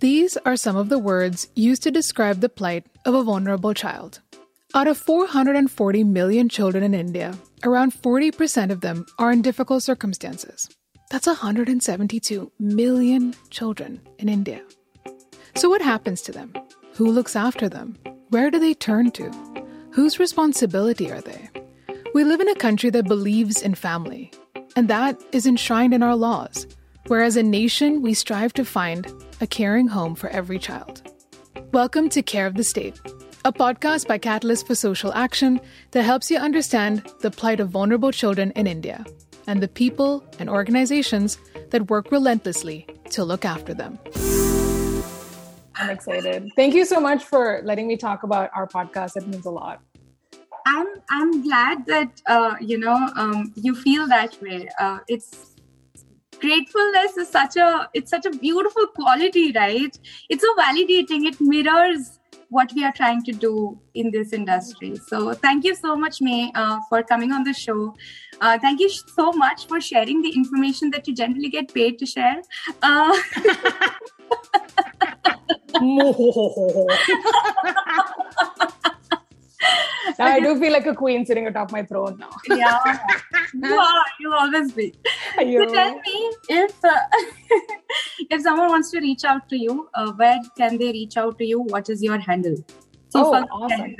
These 0.00 0.36
are 0.44 0.56
some 0.56 0.76
of 0.76 0.90
the 0.90 0.98
words 0.98 1.48
used 1.54 1.82
to 1.84 1.90
describe 1.90 2.40
the 2.40 2.50
plight 2.50 2.84
of 3.06 3.14
a 3.14 3.22
vulnerable 3.22 3.72
child. 3.72 4.20
Out 4.74 4.88
of 4.88 4.98
440 4.98 6.04
million 6.04 6.50
children 6.50 6.84
in 6.84 6.92
India, 6.92 7.34
around 7.64 7.94
40% 7.94 8.70
of 8.70 8.82
them 8.82 9.06
are 9.18 9.32
in 9.32 9.40
difficult 9.40 9.82
circumstances. 9.82 10.68
That's 11.10 11.26
172 11.26 12.52
million 12.58 13.34
children 13.48 14.00
in 14.18 14.28
India. 14.28 14.60
So, 15.54 15.70
what 15.70 15.80
happens 15.80 16.20
to 16.22 16.32
them? 16.32 16.52
Who 16.94 17.10
looks 17.10 17.34
after 17.34 17.66
them? 17.66 17.96
Where 18.28 18.50
do 18.50 18.58
they 18.58 18.74
turn 18.74 19.12
to? 19.12 19.30
Whose 19.92 20.18
responsibility 20.18 21.10
are 21.10 21.22
they? 21.22 21.48
We 22.12 22.24
live 22.24 22.40
in 22.40 22.50
a 22.50 22.54
country 22.54 22.90
that 22.90 23.08
believes 23.08 23.62
in 23.62 23.74
family, 23.74 24.30
and 24.74 24.88
that 24.88 25.18
is 25.32 25.46
enshrined 25.46 25.94
in 25.94 26.02
our 26.02 26.16
laws, 26.16 26.66
where 27.08 27.22
as 27.22 27.36
a 27.36 27.42
nation 27.42 28.02
we 28.02 28.12
strive 28.12 28.52
to 28.52 28.64
find 28.64 29.12
a 29.40 29.46
caring 29.46 29.86
home 29.86 30.16
for 30.16 30.28
every 30.30 30.58
child. 30.58 31.02
Welcome 31.72 32.08
to 32.08 32.22
Care 32.22 32.48
of 32.48 32.54
the 32.54 32.64
State, 32.64 33.00
a 33.44 33.52
podcast 33.52 34.08
by 34.08 34.18
Catalyst 34.18 34.66
for 34.66 34.74
Social 34.74 35.12
Action 35.12 35.60
that 35.92 36.02
helps 36.02 36.32
you 36.32 36.38
understand 36.38 37.08
the 37.20 37.30
plight 37.30 37.60
of 37.60 37.68
vulnerable 37.68 38.10
children 38.10 38.50
in 38.56 38.66
India 38.66 39.04
and 39.46 39.62
the 39.62 39.68
people 39.68 40.24
and 40.40 40.50
organizations 40.50 41.38
that 41.70 41.88
work 41.90 42.10
relentlessly 42.10 42.88
to 43.10 43.24
look 43.24 43.44
after 43.44 43.72
them. 43.72 43.98
i'm 45.76 45.90
excited 45.90 46.50
thank 46.56 46.74
you 46.74 46.84
so 46.84 46.98
much 46.98 47.22
for 47.22 47.60
letting 47.64 47.86
me 47.86 47.96
talk 47.96 48.22
about 48.22 48.50
our 48.54 48.66
podcast 48.66 49.16
it 49.16 49.26
means 49.28 49.46
a 49.46 49.50
lot 49.50 49.80
I'm 50.68 50.88
I'm 51.10 51.42
glad 51.42 51.86
that 51.86 52.20
uh, 52.26 52.56
you 52.60 52.76
know 52.76 52.96
um, 53.14 53.52
you 53.54 53.72
feel 53.76 54.08
that 54.08 54.36
way. 54.42 54.68
Uh, 54.80 54.98
it's 55.06 55.55
gratefulness 56.40 57.16
is 57.16 57.28
such 57.28 57.56
a 57.56 57.88
it's 57.94 58.10
such 58.10 58.26
a 58.26 58.30
beautiful 58.30 58.86
quality, 58.88 59.52
right? 59.52 59.98
It's 60.28 60.42
so 60.42 60.54
validating. 60.56 61.26
It 61.26 61.36
mirrors 61.40 62.18
what 62.48 62.72
we 62.74 62.84
are 62.84 62.92
trying 62.92 63.22
to 63.24 63.32
do 63.32 63.78
in 63.94 64.10
this 64.10 64.32
industry. 64.32 64.96
So 65.08 65.34
thank 65.34 65.64
you 65.64 65.74
so 65.74 65.96
much, 65.96 66.20
Mae, 66.20 66.52
uh, 66.54 66.78
for 66.88 67.02
coming 67.02 67.32
on 67.32 67.42
the 67.42 67.52
show. 67.52 67.94
Uh, 68.40 68.58
thank 68.58 68.80
you 68.80 68.88
so 68.88 69.32
much 69.32 69.66
for 69.66 69.80
sharing 69.80 70.22
the 70.22 70.30
information 70.30 70.90
that 70.90 71.08
you 71.08 71.14
generally 71.14 71.48
get 71.48 71.72
paid 71.72 71.98
to 71.98 72.06
share. 72.06 72.40
Uh, 72.82 73.18
now 80.18 80.26
I 80.26 80.40
do 80.40 80.58
feel 80.60 80.72
like 80.72 80.86
a 80.86 80.94
queen 80.94 81.24
sitting 81.26 81.46
atop 81.46 81.72
my 81.72 81.82
throne 81.82 82.18
now. 82.18 82.30
yeah, 82.48 82.98
you 83.54 83.74
are. 83.74 84.04
You'll 84.20 84.34
always 84.34 84.72
be. 84.72 84.94
So 85.38 85.66
tell 85.66 85.94
me 85.94 86.05
if 86.48 86.84
uh, 86.84 86.94
if 88.30 88.42
someone 88.42 88.68
wants 88.68 88.90
to 88.92 89.00
reach 89.00 89.24
out 89.24 89.48
to 89.48 89.56
you, 89.56 89.88
uh, 89.94 90.12
where 90.12 90.38
can 90.56 90.78
they 90.78 90.92
reach 90.92 91.16
out 91.16 91.38
to 91.38 91.44
you? 91.44 91.60
What 91.60 91.88
is 91.88 92.02
your 92.02 92.18
handle? 92.18 92.56
Oh, 93.14 93.32
awesome. 93.32 93.94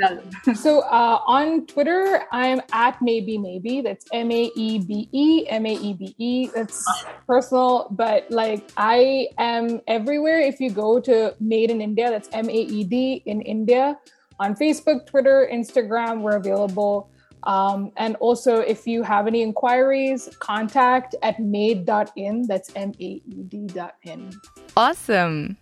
So 0.56 0.80
uh, 0.80 1.20
on 1.26 1.66
Twitter, 1.66 2.24
I'm 2.32 2.60
at 2.72 3.00
maybe 3.00 3.38
maybe. 3.38 3.80
That's 3.80 4.04
M 4.12 4.30
A 4.30 4.50
E 4.54 4.78
B 4.78 5.08
E 5.12 5.46
M 5.48 5.66
A 5.66 5.74
E 5.74 5.92
B 5.94 6.14
E. 6.18 6.48
That's 6.54 6.84
personal, 7.26 7.88
but 7.90 8.30
like 8.30 8.70
I 8.76 9.28
am 9.38 9.80
everywhere. 9.86 10.40
If 10.40 10.60
you 10.60 10.70
go 10.70 11.00
to 11.00 11.34
Maed 11.40 11.70
in 11.70 11.80
India, 11.80 12.10
that's 12.10 12.28
M 12.32 12.50
A 12.50 12.52
E 12.52 12.84
D 12.84 13.22
in 13.26 13.40
India. 13.42 13.98
On 14.38 14.54
Facebook, 14.54 15.06
Twitter, 15.06 15.48
Instagram, 15.50 16.20
we're 16.20 16.36
available. 16.36 17.08
Um, 17.46 17.92
and 17.96 18.16
also, 18.16 18.56
if 18.56 18.86
you 18.86 19.02
have 19.02 19.26
any 19.26 19.42
inquiries, 19.42 20.28
contact 20.40 21.14
at 21.22 21.38
maed.in. 21.40 22.46
That's 22.46 22.70
M 22.74 22.92
A 23.00 23.04
E 23.04 23.42
D 23.48 23.66
dot 23.68 23.94
in. 24.02 24.32
Awesome. 24.76 25.56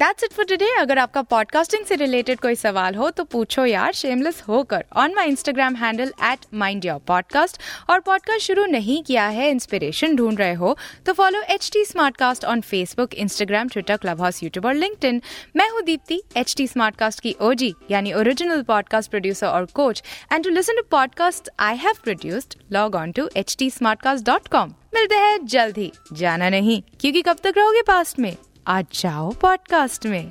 That's 0.00 0.22
it 0.22 0.32
for 0.32 0.44
today. 0.44 0.68
अगर 0.78 0.98
आपका 0.98 1.22
podcasting 1.22 1.84
से 1.84 1.96
related 1.96 2.40
कोई 2.40 2.54
सवाल 2.54 2.94
हो 2.94 3.10
तो 3.10 3.24
पूछो 3.24 3.64
यार 3.66 3.92
shameless 3.92 4.42
होकर 4.48 4.84
on 4.96 5.14
my 5.14 5.28
Instagram 5.28 5.76
handle 5.76 6.12
at 6.24 6.38
mind 6.54 6.84
your 6.84 6.98
podcast 6.98 7.60
और 7.90 8.00
पॉडकास्ट 8.00 8.42
शुरू 8.42 8.66
नहीं 8.66 9.02
किया 9.02 9.26
है 9.28 9.50
इंस्पिरेशन 9.50 10.16
ढूंढ 10.16 10.38
रहे 10.38 10.54
हो 10.54 10.76
तो 11.06 11.12
follow 11.12 11.40
H 11.40 11.70
T 11.72 11.84
Smartcast 11.84 12.44
on 12.44 12.60
Facebook 12.60 13.14
Instagram 13.14 13.68
Twitter 13.68 13.96
Clubhouse 14.20 14.42
YouTube 14.42 14.66
और 14.66 14.74
लिंक्डइन 14.74 15.22
मैं 15.56 15.70
हूँ 15.70 15.82
दीप्ति 15.82 16.22
एच 16.36 16.54
टी 16.56 16.66
स्मार्टकास्ट 16.66 17.20
की 17.20 17.36
ओजी 17.40 17.74
यानी 17.90 18.12
ओरिजिनल 18.12 18.62
पॉडकास्ट 18.62 19.10
प्रोड्यूसर 19.10 19.46
और 19.46 19.64
coach 19.64 20.02
and 20.32 20.44
to 20.44 20.50
listen 20.50 20.76
to 20.76 20.82
podcast 20.90 21.50
I 21.58 21.76
have 21.76 21.94
produced 22.04 22.54
log 22.72 22.94
on 22.94 23.12
to 23.12 23.28
H 23.36 23.56
T 23.58 23.70
Smartcast 23.70 24.26
dot 24.26 24.48
com 24.48 24.74
मिलते 24.94 25.14
हैं 25.14 25.46
जल्द 25.46 25.78
ही, 25.78 25.92
जाना 26.12 26.48
नहीं, 26.48 26.82
क्योंकि 27.00 27.22
कब 27.22 27.36
तक 27.44 27.54
रहोगे 27.56 27.82
पास्ट 27.82 28.18
में? 28.18 28.36
आज 28.70 28.86
जाओ 28.92 29.30
पॉडकास्ट 29.32 30.06
में। 30.06 30.30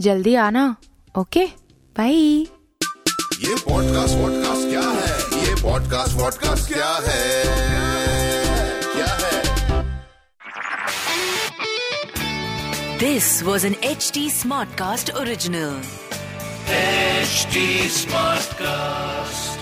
जल्दी 0.00 0.34
आना 0.34 0.76
ओके 1.18 1.46
बाय 1.98 2.14
ये 2.14 3.54
पॉडकास्ट 3.54 4.14
वॉडकास्ट 4.14 4.68
क्या 4.68 4.90
है? 4.90 5.46
ये 5.46 5.62
पॉडकास्ट 5.62 6.14
वॉडकास्ट 6.14 6.72
क्या 6.72 7.00
है? 7.06 7.44
क्या 8.82 9.06
है? 9.06 9.42
This 12.98 13.48
was 13.48 13.66
an 13.70 13.76
HT 13.96 14.20
Smartcast 14.36 15.10
original. 15.24 15.74
HT 17.32 17.66
Smartcast. 17.98 19.61